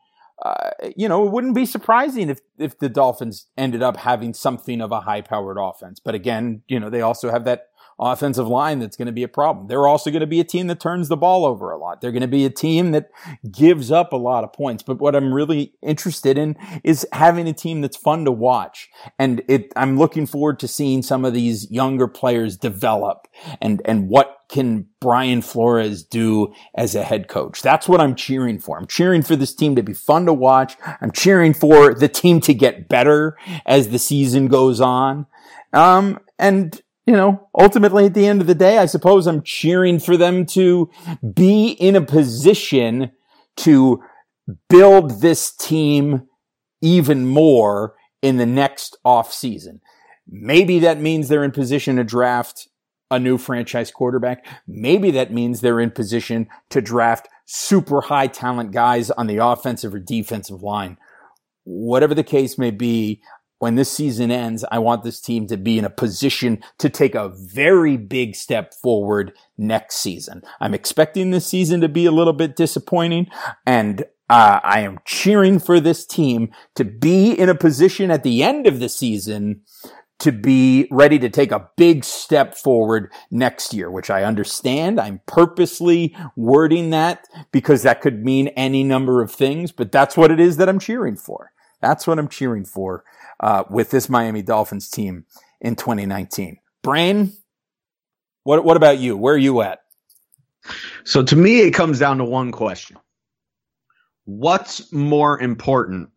[0.45, 4.81] uh, you know, it wouldn't be surprising if, if the Dolphins ended up having something
[4.81, 5.99] of a high powered offense.
[5.99, 7.69] But again, you know, they also have that
[7.99, 9.69] offensive line that's going to be a problem.
[9.69, 12.01] They're also going to be a team that turns the ball over a lot.
[12.01, 13.11] They're going to be a team that
[13.51, 14.83] gives up a lot of points.
[14.83, 18.89] But what I'm really interested in is having a team that's fun to watch.
[19.19, 23.29] And it, I'm looking forward to seeing some of these younger players develop
[23.61, 27.63] and, and what can Brian Flores do as a head coach?
[27.63, 28.79] That's what I'm cheering for.
[28.79, 30.77] I'm cheering for this team to be fun to watch.
[31.01, 35.27] I'm cheering for the team to get better as the season goes on.
[35.73, 40.01] Um, and you know, ultimately at the end of the day, I suppose I'm cheering
[40.01, 40.91] for them to
[41.35, 43.13] be in a position
[43.59, 44.03] to
[44.69, 46.29] build this team
[46.83, 49.81] even more in the next off season.
[50.29, 52.69] Maybe that means they're in position to draft
[53.11, 54.45] a new franchise quarterback.
[54.67, 59.95] Maybe that means they're in position to draft super high talent guys on the offensive
[59.95, 60.99] or defensive line.
[61.63, 63.23] Whatever the case may be,
[63.59, 67.15] when this season ends, I want this team to be in a position to take
[67.15, 70.43] a very big step forward next season.
[70.61, 73.29] I'm expecting this season to be a little bit disappointing
[73.67, 78.43] and uh, I am cheering for this team to be in a position at the
[78.43, 79.63] end of the season
[80.19, 84.99] to be ready to take a big step forward next year, which I understand.
[84.99, 90.31] I'm purposely wording that because that could mean any number of things, but that's what
[90.31, 91.53] it is that I'm cheering for.
[91.83, 93.05] That's what I'm cheering for
[93.41, 95.25] uh, with this Miami Dolphins team
[95.61, 96.59] in 2019.
[96.83, 97.33] Brain,
[98.45, 99.17] what what about you?
[99.17, 99.81] Where are you at?
[101.05, 102.97] So to me, it comes down to one question:
[104.25, 106.11] What's more important,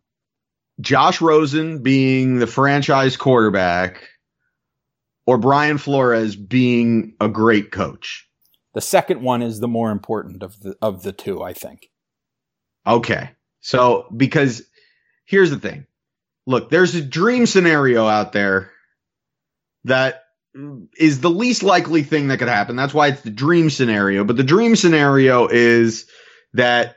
[0.80, 4.08] Josh Rosen being the franchise quarterback,
[5.26, 8.28] or Brian Flores being a great coach?
[8.74, 11.90] The second one is the more important of the of the two, I think.
[12.86, 13.30] Okay.
[13.60, 14.62] So because
[15.24, 15.86] here's the thing
[16.46, 18.70] look, there's a dream scenario out there
[19.84, 20.24] that
[20.96, 22.76] is the least likely thing that could happen.
[22.76, 24.24] That's why it's the dream scenario.
[24.24, 26.06] But the dream scenario is
[26.54, 26.96] that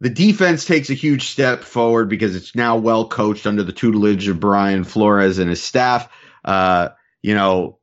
[0.00, 4.28] the defense takes a huge step forward because it's now well coached under the tutelage
[4.28, 6.10] of Brian Flores and his staff.
[6.44, 6.90] Uh,
[7.22, 7.78] you know,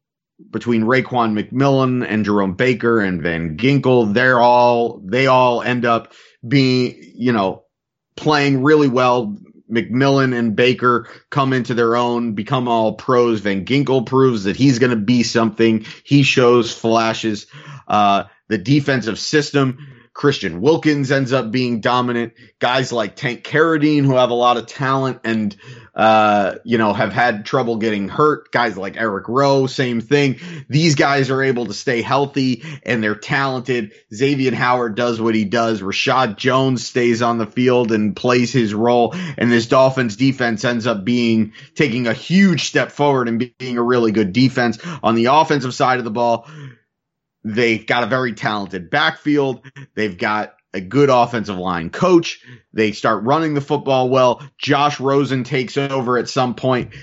[0.52, 6.14] between Raekwon McMillan and Jerome Baker and Van Ginkel, they're all they all end up
[6.48, 7.64] being, you know,
[8.16, 9.36] playing really well.
[9.74, 13.42] McMillan and Baker come into their own, become all pros.
[13.42, 15.86] Van Ginkel proves that he's going to be something.
[16.04, 17.48] He shows flashes.
[17.88, 22.34] Uh, the defensive system, Christian Wilkins ends up being dominant.
[22.60, 25.56] Guys like Tank Carradine, who have a lot of talent and
[25.96, 28.52] uh, you know, have had trouble getting hurt.
[28.52, 30.40] Guys like Eric Rowe, same thing.
[30.68, 33.94] These guys are able to stay healthy and they're talented.
[34.14, 35.82] Xavier Howard does what he does.
[35.82, 39.14] Reshad Jones stays on the field and plays his role.
[39.38, 43.84] And this Dolphins defense ends up being taking a huge step forward and being a
[43.84, 44.80] really good defense.
[45.04, 46.48] On the offensive side of the ball,
[47.44, 49.66] they've got a very talented backfield.
[49.96, 52.44] They've got a good offensive line coach.
[52.74, 54.42] They start running the football well.
[54.58, 56.94] Josh Rosen takes over at some point.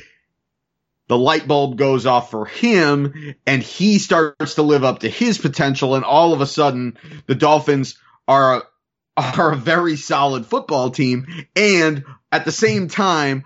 [1.09, 5.39] The light bulb goes off for him and he starts to live up to his
[5.39, 5.95] potential.
[5.95, 8.65] And all of a sudden the Dolphins are,
[9.17, 11.27] are a very solid football team.
[11.57, 13.45] And at the same time,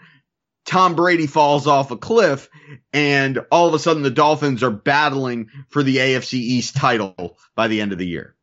[0.64, 2.48] Tom Brady falls off a cliff
[2.92, 7.68] and all of a sudden the Dolphins are battling for the AFC East title by
[7.68, 8.34] the end of the year.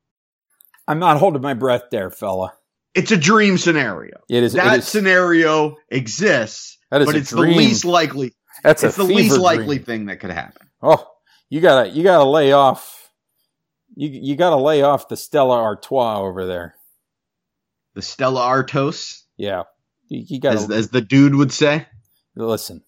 [0.88, 2.53] I'm not holding my breath there, fella.
[2.93, 4.22] It's a dream scenario.
[4.30, 7.51] It is that it is, scenario exists, but it's dream.
[7.51, 8.34] the least likely.
[8.63, 9.86] That's it's the least likely dream.
[9.86, 10.67] thing that could happen.
[10.82, 11.07] Oh,
[11.49, 13.09] you gotta you gotta lay off.
[13.95, 16.76] You you gotta lay off the Stella Artois over there.
[17.93, 19.63] The Stella Artos, Yeah,
[20.09, 21.88] you, you gotta as, as the dude would say.
[22.36, 22.84] Listen.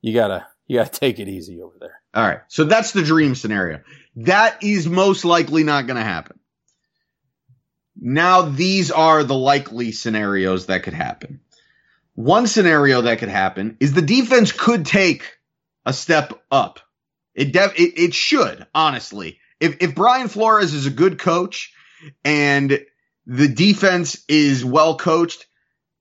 [0.00, 2.00] You gotta you gotta take it easy over there.
[2.14, 3.80] All right, so that's the dream scenario.
[4.16, 6.38] That is most likely not going to happen.
[7.96, 11.40] Now, these are the likely scenarios that could happen.
[12.14, 15.38] One scenario that could happen is the defense could take
[15.84, 16.80] a step up.
[17.34, 19.38] It def- it, it should, honestly.
[19.58, 21.72] If if Brian Flores is a good coach
[22.24, 22.78] and
[23.26, 25.46] the defense is well coached,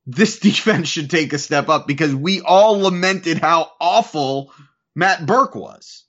[0.05, 4.51] this defense should take a step up because we all lamented how awful
[4.95, 6.03] Matt Burke was.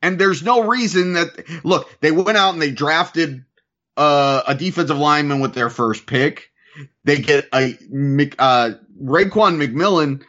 [0.00, 3.44] And there's no reason that look, they went out and they drafted
[3.96, 6.50] uh, a defensive lineman with their first pick.
[7.02, 7.76] They get a
[8.38, 8.70] uh,
[9.02, 10.22] Raekwon McMillan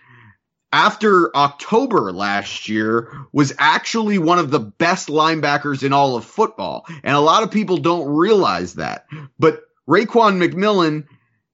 [0.72, 6.86] after October last year was actually one of the best linebackers in all of football.
[7.03, 9.05] And a lot of people don't realize that.
[9.38, 11.05] But Raekwon McMillan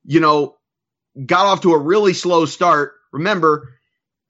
[0.05, 0.55] you know,
[1.24, 2.93] got off to a really slow start.
[3.11, 3.76] Remember,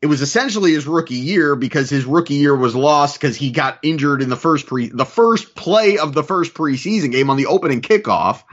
[0.02, 3.80] it was essentially his rookie year because his rookie year was lost because he got
[3.82, 7.48] injured in the first pre the first play of the first preseason game on the
[7.48, 8.44] opening kickoff.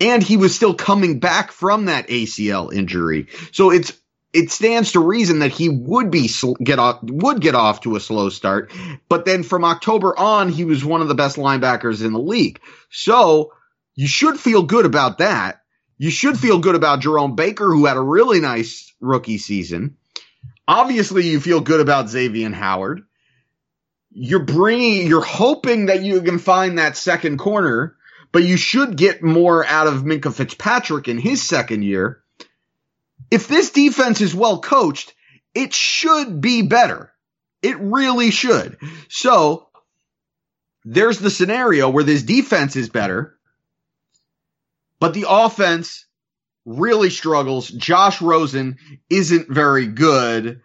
[0.00, 3.28] And he was still coming back from that ACL injury.
[3.52, 3.92] So it's
[4.32, 6.28] it stands to reason that he would be
[6.62, 8.72] get off would get off to a slow start,
[9.08, 12.60] but then from October on he was one of the best linebackers in the league.
[12.90, 13.52] So
[13.94, 15.63] you should feel good about that.
[15.96, 19.96] You should feel good about Jerome Baker who had a really nice rookie season.
[20.66, 23.02] Obviously you feel good about Xavier Howard.
[24.10, 27.96] You're bringing you're hoping that you can find that second corner,
[28.32, 32.24] but you should get more out of Minkah Fitzpatrick in his second year
[33.30, 35.12] if this defense is well coached,
[35.54, 37.12] it should be better.
[37.62, 38.78] It really should.
[39.08, 39.68] So
[40.84, 43.33] there's the scenario where this defense is better,
[45.04, 46.06] but the offense
[46.64, 47.68] really struggles.
[47.68, 48.78] Josh Rosen
[49.10, 50.62] isn't very good.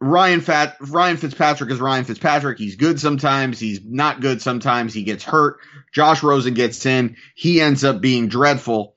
[0.00, 2.56] Ryan Fat Ryan Fitzpatrick is Ryan Fitzpatrick.
[2.56, 3.58] He's good sometimes.
[3.58, 4.94] He's not good sometimes.
[4.94, 5.58] He gets hurt.
[5.90, 7.16] Josh Rosen gets in.
[7.34, 8.94] He ends up being dreadful.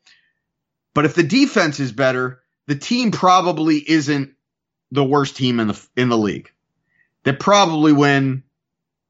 [0.93, 4.36] But if the defense is better, the team probably isn't
[4.91, 6.51] the worst team in the in the league.
[7.24, 8.43] They probably win,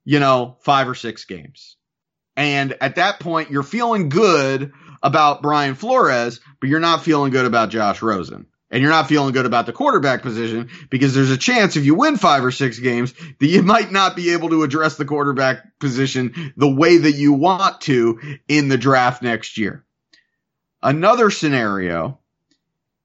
[0.05, 1.75] you know, five or six games.
[2.37, 4.71] And at that point, you're feeling good
[5.03, 8.47] about Brian Flores, but you're not feeling good about Josh Rosen.
[8.69, 11.93] And you're not feeling good about the quarterback position because there's a chance if you
[11.93, 15.77] win five or six games that you might not be able to address the quarterback
[15.79, 19.83] position the way that you want to in the draft next year.
[20.81, 22.19] Another scenario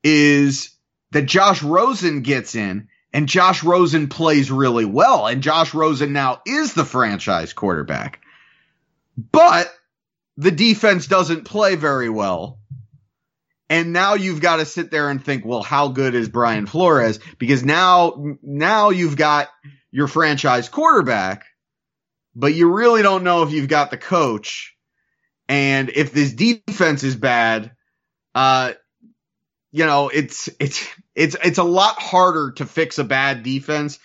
[0.04, 0.70] is
[1.10, 5.26] that Josh Rosen gets in and Josh Rosen plays really well.
[5.26, 8.20] And Josh Rosen now is the franchise quarterback.
[9.16, 9.74] But
[10.36, 12.58] the defense doesn't play very well.
[13.68, 17.18] And now you've got to sit there and think, well, how good is Brian Flores?
[17.38, 19.48] Because now, now you've got
[19.90, 21.44] your franchise quarterback,
[22.34, 24.76] but you really don't know if you've got the coach.
[25.48, 27.72] And if this defense is bad,
[28.34, 28.74] uh,
[29.72, 33.98] you know, it's it's it's it's a lot harder to fix a bad defense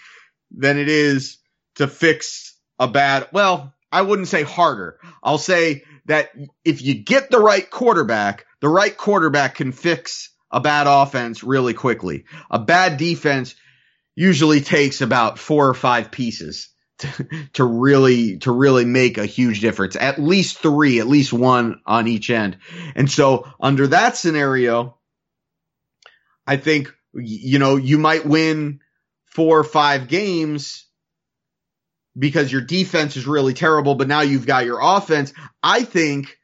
[0.51, 1.37] than it is
[1.75, 4.99] to fix a bad well, I wouldn't say harder.
[5.23, 6.31] I'll say that
[6.65, 11.73] if you get the right quarterback, the right quarterback can fix a bad offense really
[11.73, 12.25] quickly.
[12.49, 13.55] A bad defense
[14.13, 19.61] usually takes about four or five pieces to, to really to really make a huge
[19.61, 19.95] difference.
[19.95, 22.57] At least three, at least one on each end.
[22.93, 24.97] And so under that scenario,
[26.45, 28.81] I think, you know, you might win
[29.27, 30.85] four or five games
[32.17, 35.33] because your defense is really terrible, but now you've got your offense.
[35.63, 36.37] I think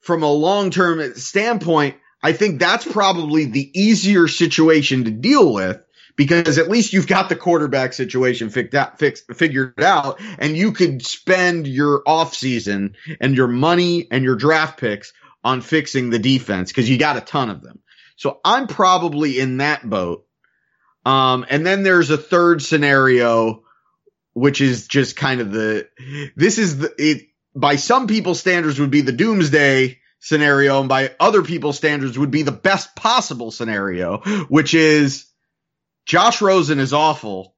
[0.00, 5.80] from a long term standpoint, I think that's probably the easier situation to deal with
[6.16, 10.72] because at least you've got the quarterback situation fixed out, fixed, figured out, and you
[10.72, 15.12] could spend your offseason and your money and your draft picks
[15.44, 17.78] on fixing the defense because you got a ton of them.
[18.16, 20.26] So I'm probably in that boat.
[21.06, 23.62] Um, and then there's a third scenario,
[24.38, 25.88] which is just kind of the,
[26.36, 30.80] this is the, it, by some people's standards would be the doomsday scenario.
[30.80, 34.18] And by other people's standards would be the best possible scenario,
[34.48, 35.26] which is
[36.06, 37.54] Josh Rosen is awful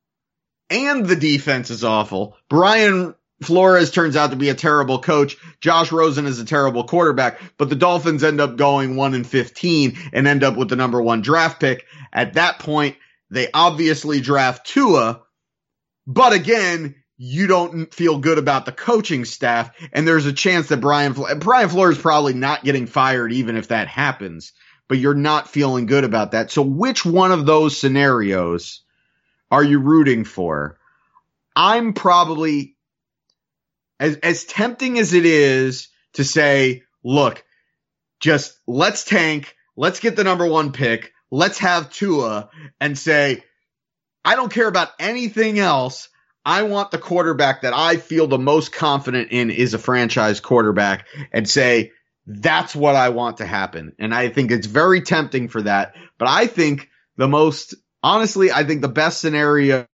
[0.68, 2.36] and the defense is awful.
[2.48, 5.36] Brian Flores turns out to be a terrible coach.
[5.60, 9.98] Josh Rosen is a terrible quarterback, but the Dolphins end up going 1 and 15
[10.12, 11.86] and end up with the number 1 draft pick.
[12.12, 12.96] At that point,
[13.30, 15.22] they obviously draft Tua,
[16.12, 20.80] but again, you don't feel good about the coaching staff and there's a chance that
[20.80, 24.52] Brian Brian Flores probably not getting fired even if that happens,
[24.88, 26.50] but you're not feeling good about that.
[26.50, 28.82] So which one of those scenarios
[29.52, 30.78] are you rooting for?
[31.54, 32.74] I'm probably
[34.00, 37.44] as as tempting as it is to say, look,
[38.18, 42.50] just let's tank, let's get the number one pick, let's have Tua,
[42.80, 43.44] and say,
[44.24, 46.08] I don't care about anything else.
[46.44, 51.06] I want the quarterback that I feel the most confident in is a franchise quarterback,
[51.32, 51.92] and say
[52.26, 53.94] that's what I want to happen.
[53.98, 55.94] And I think it's very tempting for that.
[56.18, 59.86] But I think the most honestly, I think the best scenario,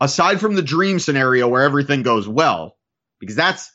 [0.00, 2.76] aside from the dream scenario where everything goes well,
[3.20, 3.72] because that's,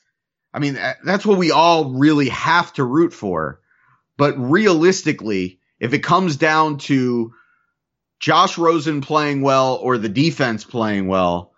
[0.54, 3.60] I mean, uh, that's what we all really have to root for.
[4.18, 7.34] But realistically, if it comes down to
[8.24, 11.52] Josh Rosen playing well or the defense playing well,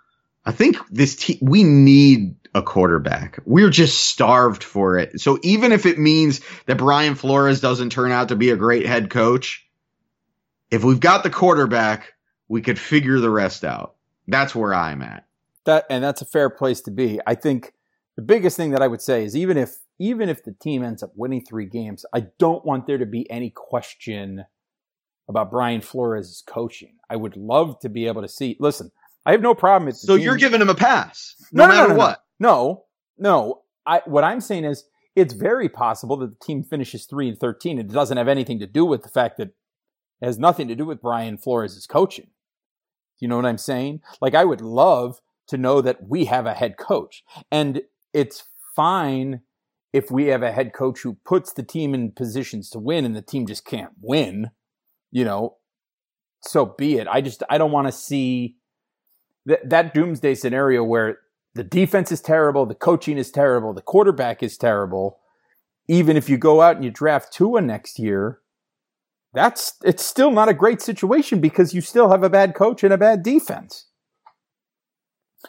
[0.47, 3.37] I think this team, we need a quarterback.
[3.45, 5.21] We're just starved for it.
[5.21, 8.87] So even if it means that Brian Flores doesn't turn out to be a great
[8.87, 9.63] head coach,
[10.71, 12.15] if we've got the quarterback,
[12.47, 13.93] we could figure the rest out.
[14.27, 15.27] That's where I'm at.
[15.65, 17.19] That and that's a fair place to be.
[17.27, 17.73] I think
[18.15, 21.03] the biggest thing that I would say is even if even if the team ends
[21.03, 24.45] up winning 3 games, I don't want there to be any question
[25.27, 26.95] about Brian Flores' coaching.
[27.09, 28.57] I would love to be able to see.
[28.59, 28.91] Listen,
[29.25, 29.89] I have no problem.
[29.89, 32.23] If so you're giving him a pass, no, no matter no, no, what.
[32.39, 32.83] No,
[33.17, 33.61] no.
[33.85, 37.79] I, what I'm saying is, it's very possible that the team finishes three and thirteen.
[37.79, 39.49] It doesn't have anything to do with the fact that
[40.21, 42.25] it has nothing to do with Brian Flores' coaching.
[42.25, 44.01] Do you know what I'm saying?
[44.21, 47.81] Like, I would love to know that we have a head coach, and
[48.13, 48.43] it's
[48.75, 49.41] fine
[49.93, 53.15] if we have a head coach who puts the team in positions to win, and
[53.15, 54.51] the team just can't win.
[55.15, 55.55] You know,
[56.41, 57.07] so be it.
[57.07, 58.57] I just I don't want to see
[59.45, 61.19] that that doomsday scenario where
[61.53, 65.21] the defense is terrible, the coaching is terrible, the quarterback is terrible.
[65.87, 68.39] Even if you go out and you draft Tua next year,
[69.33, 72.91] that's it's still not a great situation because you still have a bad coach and
[72.91, 73.85] a bad defense.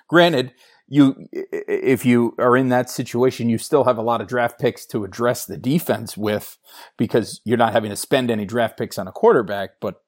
[0.09, 0.53] Granted,
[0.89, 4.87] you if you are in that situation, you still have a lot of draft picks
[4.87, 6.59] to address the defense with
[6.97, 9.81] because you're not having to spend any draft picks on a quarterback.
[9.81, 10.03] But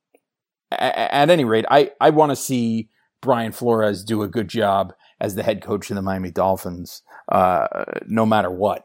[0.71, 5.35] at any rate, I, I want to see Brian Flores do a good job as
[5.35, 8.85] the head coach of the Miami Dolphins, uh, no matter what.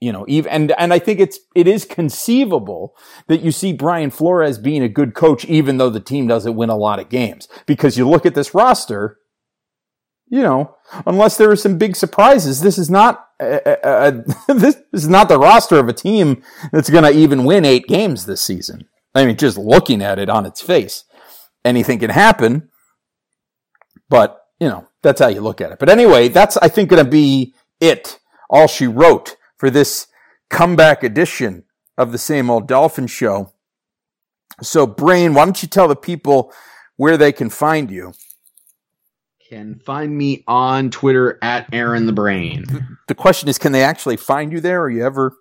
[0.00, 2.94] You know, even, and, and I think it's, it is conceivable
[3.26, 6.68] that you see Brian Flores being a good coach, even though the team doesn't win
[6.68, 7.48] a lot of games.
[7.64, 9.18] Because you look at this roster,
[10.28, 14.22] you know, unless there are some big surprises, this is not, uh, uh, uh
[14.54, 18.26] this is not the roster of a team that's going to even win eight games
[18.26, 18.88] this season.
[19.14, 21.04] I mean, just looking at it on its face,
[21.64, 22.68] anything can happen.
[24.08, 25.78] But, you know, that's how you look at it.
[25.78, 28.18] But anyway, that's, I think, going to be it.
[28.50, 30.06] All she wrote for this
[30.50, 31.64] comeback edition
[31.96, 33.52] of the same old Dolphin show.
[34.62, 36.52] So, Brain, why don't you tell the people
[36.96, 38.12] where they can find you?
[39.54, 42.64] Can find me on Twitter at Aaron the Brain.
[43.06, 44.82] The question is, can they actually find you there?
[44.82, 45.32] Are you ever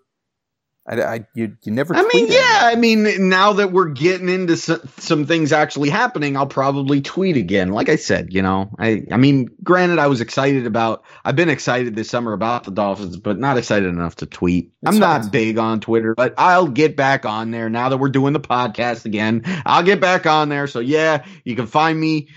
[0.86, 1.95] I, I you you never.
[1.95, 2.59] I mean, yeah.
[2.61, 7.38] I mean, now that we're getting into some, some, things actually happening, I'll probably tweet
[7.38, 7.70] again.
[7.70, 11.05] Like I said, you know, I I mean, granted, I was excited about.
[11.26, 14.74] I've been excited this summer about the Dolphins, but not excited enough to tweet.
[14.84, 18.09] That's I'm not big on Twitter, but I'll get back on there now that we're
[18.09, 19.41] doing the podcast again.
[19.66, 20.68] I'll get back on there.
[20.68, 22.28] So yeah, you can find me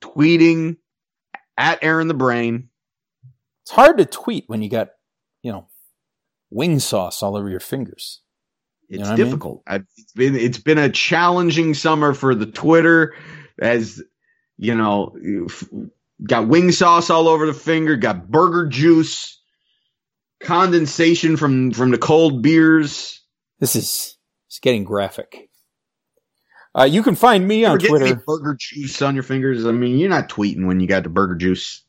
[0.00, 0.76] tweeting
[1.58, 2.70] at Aaron the Brain.
[3.64, 4.88] It's hard to tweet when you got,
[5.42, 5.68] you know,
[6.50, 8.22] wing sauce all over your fingers.
[8.88, 9.62] It's you know difficult.
[9.66, 9.86] I mean?
[9.96, 13.14] It's been it's been a challenging summer for the Twitter,
[13.60, 14.02] as
[14.56, 15.14] you know,
[16.26, 19.38] got wing sauce all over the finger, got burger juice,
[20.40, 23.22] condensation from from the cold beers.
[23.60, 25.50] This is it's getting graphic.
[26.74, 28.22] Uh, you can find me on Twitter.
[28.26, 29.66] burger juice on your fingers.
[29.66, 31.82] I mean, you're not tweeting when you got the burger juice.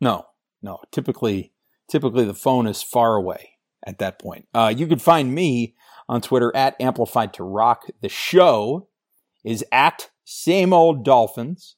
[0.00, 0.26] No,
[0.62, 0.78] no.
[0.90, 1.52] Typically,
[1.88, 3.50] typically the phone is far away
[3.86, 4.46] at that point.
[4.54, 5.74] Uh, you can find me
[6.08, 7.86] on Twitter at Amplified to Rock.
[8.00, 8.88] The show
[9.44, 11.76] is at Same Old Dolphins.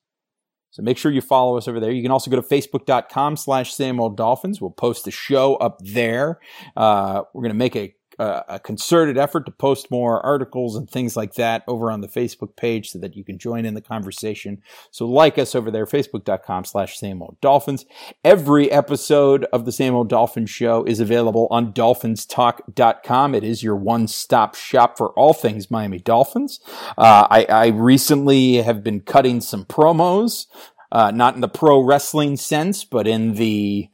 [0.75, 1.93] So make sure you follow us over there.
[1.93, 4.61] You can also go to facebook.com slash same old dolphins.
[4.61, 6.41] We'll post the show up there.
[6.77, 11.17] Uh, we're going to make a a concerted effort to post more articles and things
[11.17, 14.63] like that over on the Facebook page so that you can join in the conversation.
[14.91, 17.85] So like us over there, facebook.com slash same old dolphins.
[18.25, 23.35] Every episode of the same old dolphin show is available on dolphinstalk.com.
[23.35, 26.61] It is your one stop shop for all things Miami Dolphins.
[26.97, 30.47] Uh, I, I recently have been cutting some promos,
[30.93, 33.89] uh, not in the pro wrestling sense, but in the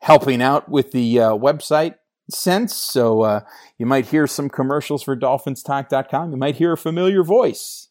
[0.00, 1.96] helping out with the uh, website
[2.30, 2.76] sense.
[2.76, 3.40] So uh,
[3.78, 6.30] you might hear some commercials for DolphinsTalk.com.
[6.30, 7.88] You might hear a familiar voice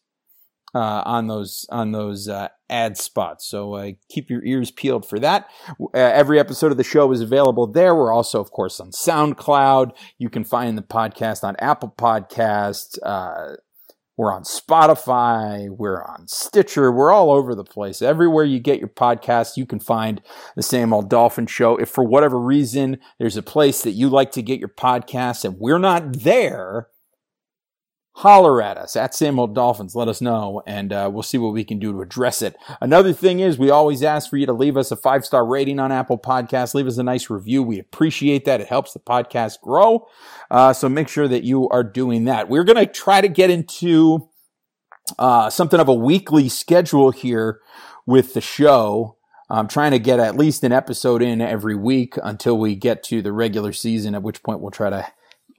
[0.74, 3.46] uh, on those on those uh, ad spots.
[3.46, 5.48] So uh, keep your ears peeled for that.
[5.80, 7.94] Uh, every episode of the show is available there.
[7.94, 9.92] We're also, of course, on SoundCloud.
[10.18, 12.98] You can find the podcast on Apple Podcasts.
[14.16, 15.68] We're on Spotify.
[15.68, 16.90] We're on Stitcher.
[16.90, 18.00] We're all over the place.
[18.00, 20.22] Everywhere you get your podcasts, you can find
[20.54, 21.76] the same old Dolphin Show.
[21.76, 25.58] If for whatever reason there's a place that you like to get your podcasts and
[25.58, 26.88] we're not there,
[28.16, 29.94] holler at us at Same Old Dolphins.
[29.94, 32.56] Let us know, and uh, we'll see what we can do to address it.
[32.80, 35.78] Another thing is, we always ask for you to leave us a five star rating
[35.78, 36.74] on Apple Podcasts.
[36.74, 37.62] Leave us a nice review.
[37.62, 38.62] We appreciate that.
[38.62, 40.08] It helps the podcast grow.
[40.50, 42.48] Uh, so make sure that you are doing that.
[42.48, 44.30] We're going to try to get into
[45.18, 47.60] uh, something of a weekly schedule here
[48.06, 49.18] with the show.
[49.50, 53.20] I'm trying to get at least an episode in every week until we get to
[53.20, 55.06] the regular season, at which point we'll try to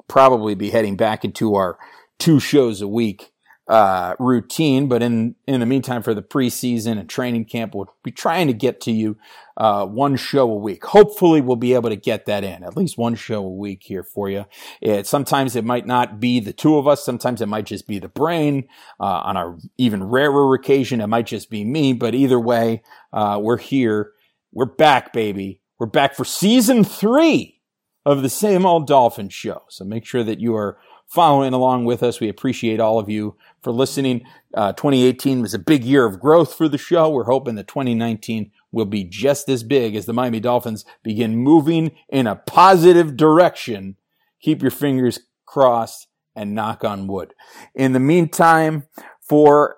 [0.07, 1.77] probably be heading back into our
[2.19, 3.31] two shows a week
[3.67, 4.87] uh, routine.
[4.87, 8.53] But in in the meantime, for the preseason and training camp, we'll be trying to
[8.53, 9.17] get to you
[9.57, 10.85] uh, one show a week.
[10.85, 14.03] Hopefully, we'll be able to get that in at least one show a week here
[14.03, 14.45] for you.
[14.81, 17.03] It, sometimes it might not be the two of us.
[17.03, 18.67] Sometimes it might just be the brain.
[18.99, 21.93] Uh, on a even rarer occasion, it might just be me.
[21.93, 24.11] But either way, uh, we're here.
[24.53, 25.61] We're back, baby.
[25.77, 27.61] We're back for season three
[28.05, 29.63] of the same old Dolphin show.
[29.69, 30.77] So make sure that you are
[31.07, 32.19] following along with us.
[32.19, 34.23] We appreciate all of you for listening.
[34.53, 37.09] Uh, 2018 was a big year of growth for the show.
[37.09, 41.91] We're hoping that 2019 will be just as big as the Miami Dolphins begin moving
[42.09, 43.95] in a positive direction.
[44.41, 47.33] Keep your fingers crossed and knock on wood.
[47.73, 48.83] In the meantime,
[49.21, 49.77] for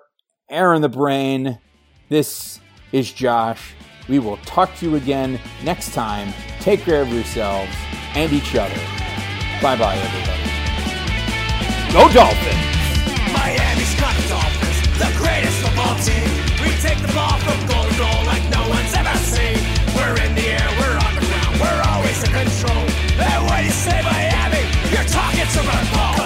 [0.50, 1.58] Aaron the Brain,
[2.08, 2.60] this
[2.92, 3.72] is Josh.
[4.08, 6.34] We will talk to you again next time.
[6.60, 7.72] Take care of yourselves
[8.14, 8.74] and each other.
[9.62, 10.49] Bye bye, everybody.
[11.92, 12.54] Go Dolphins!
[13.34, 16.30] Miami's got Dolphins, the greatest football team.
[16.62, 19.58] We take the ball from goal to goal like no one's ever seen.
[19.96, 22.86] We're in the air, we're on the ground, we're always in control.
[23.18, 24.62] And when you say Miami,
[24.94, 26.19] you're talking to Ron Paul.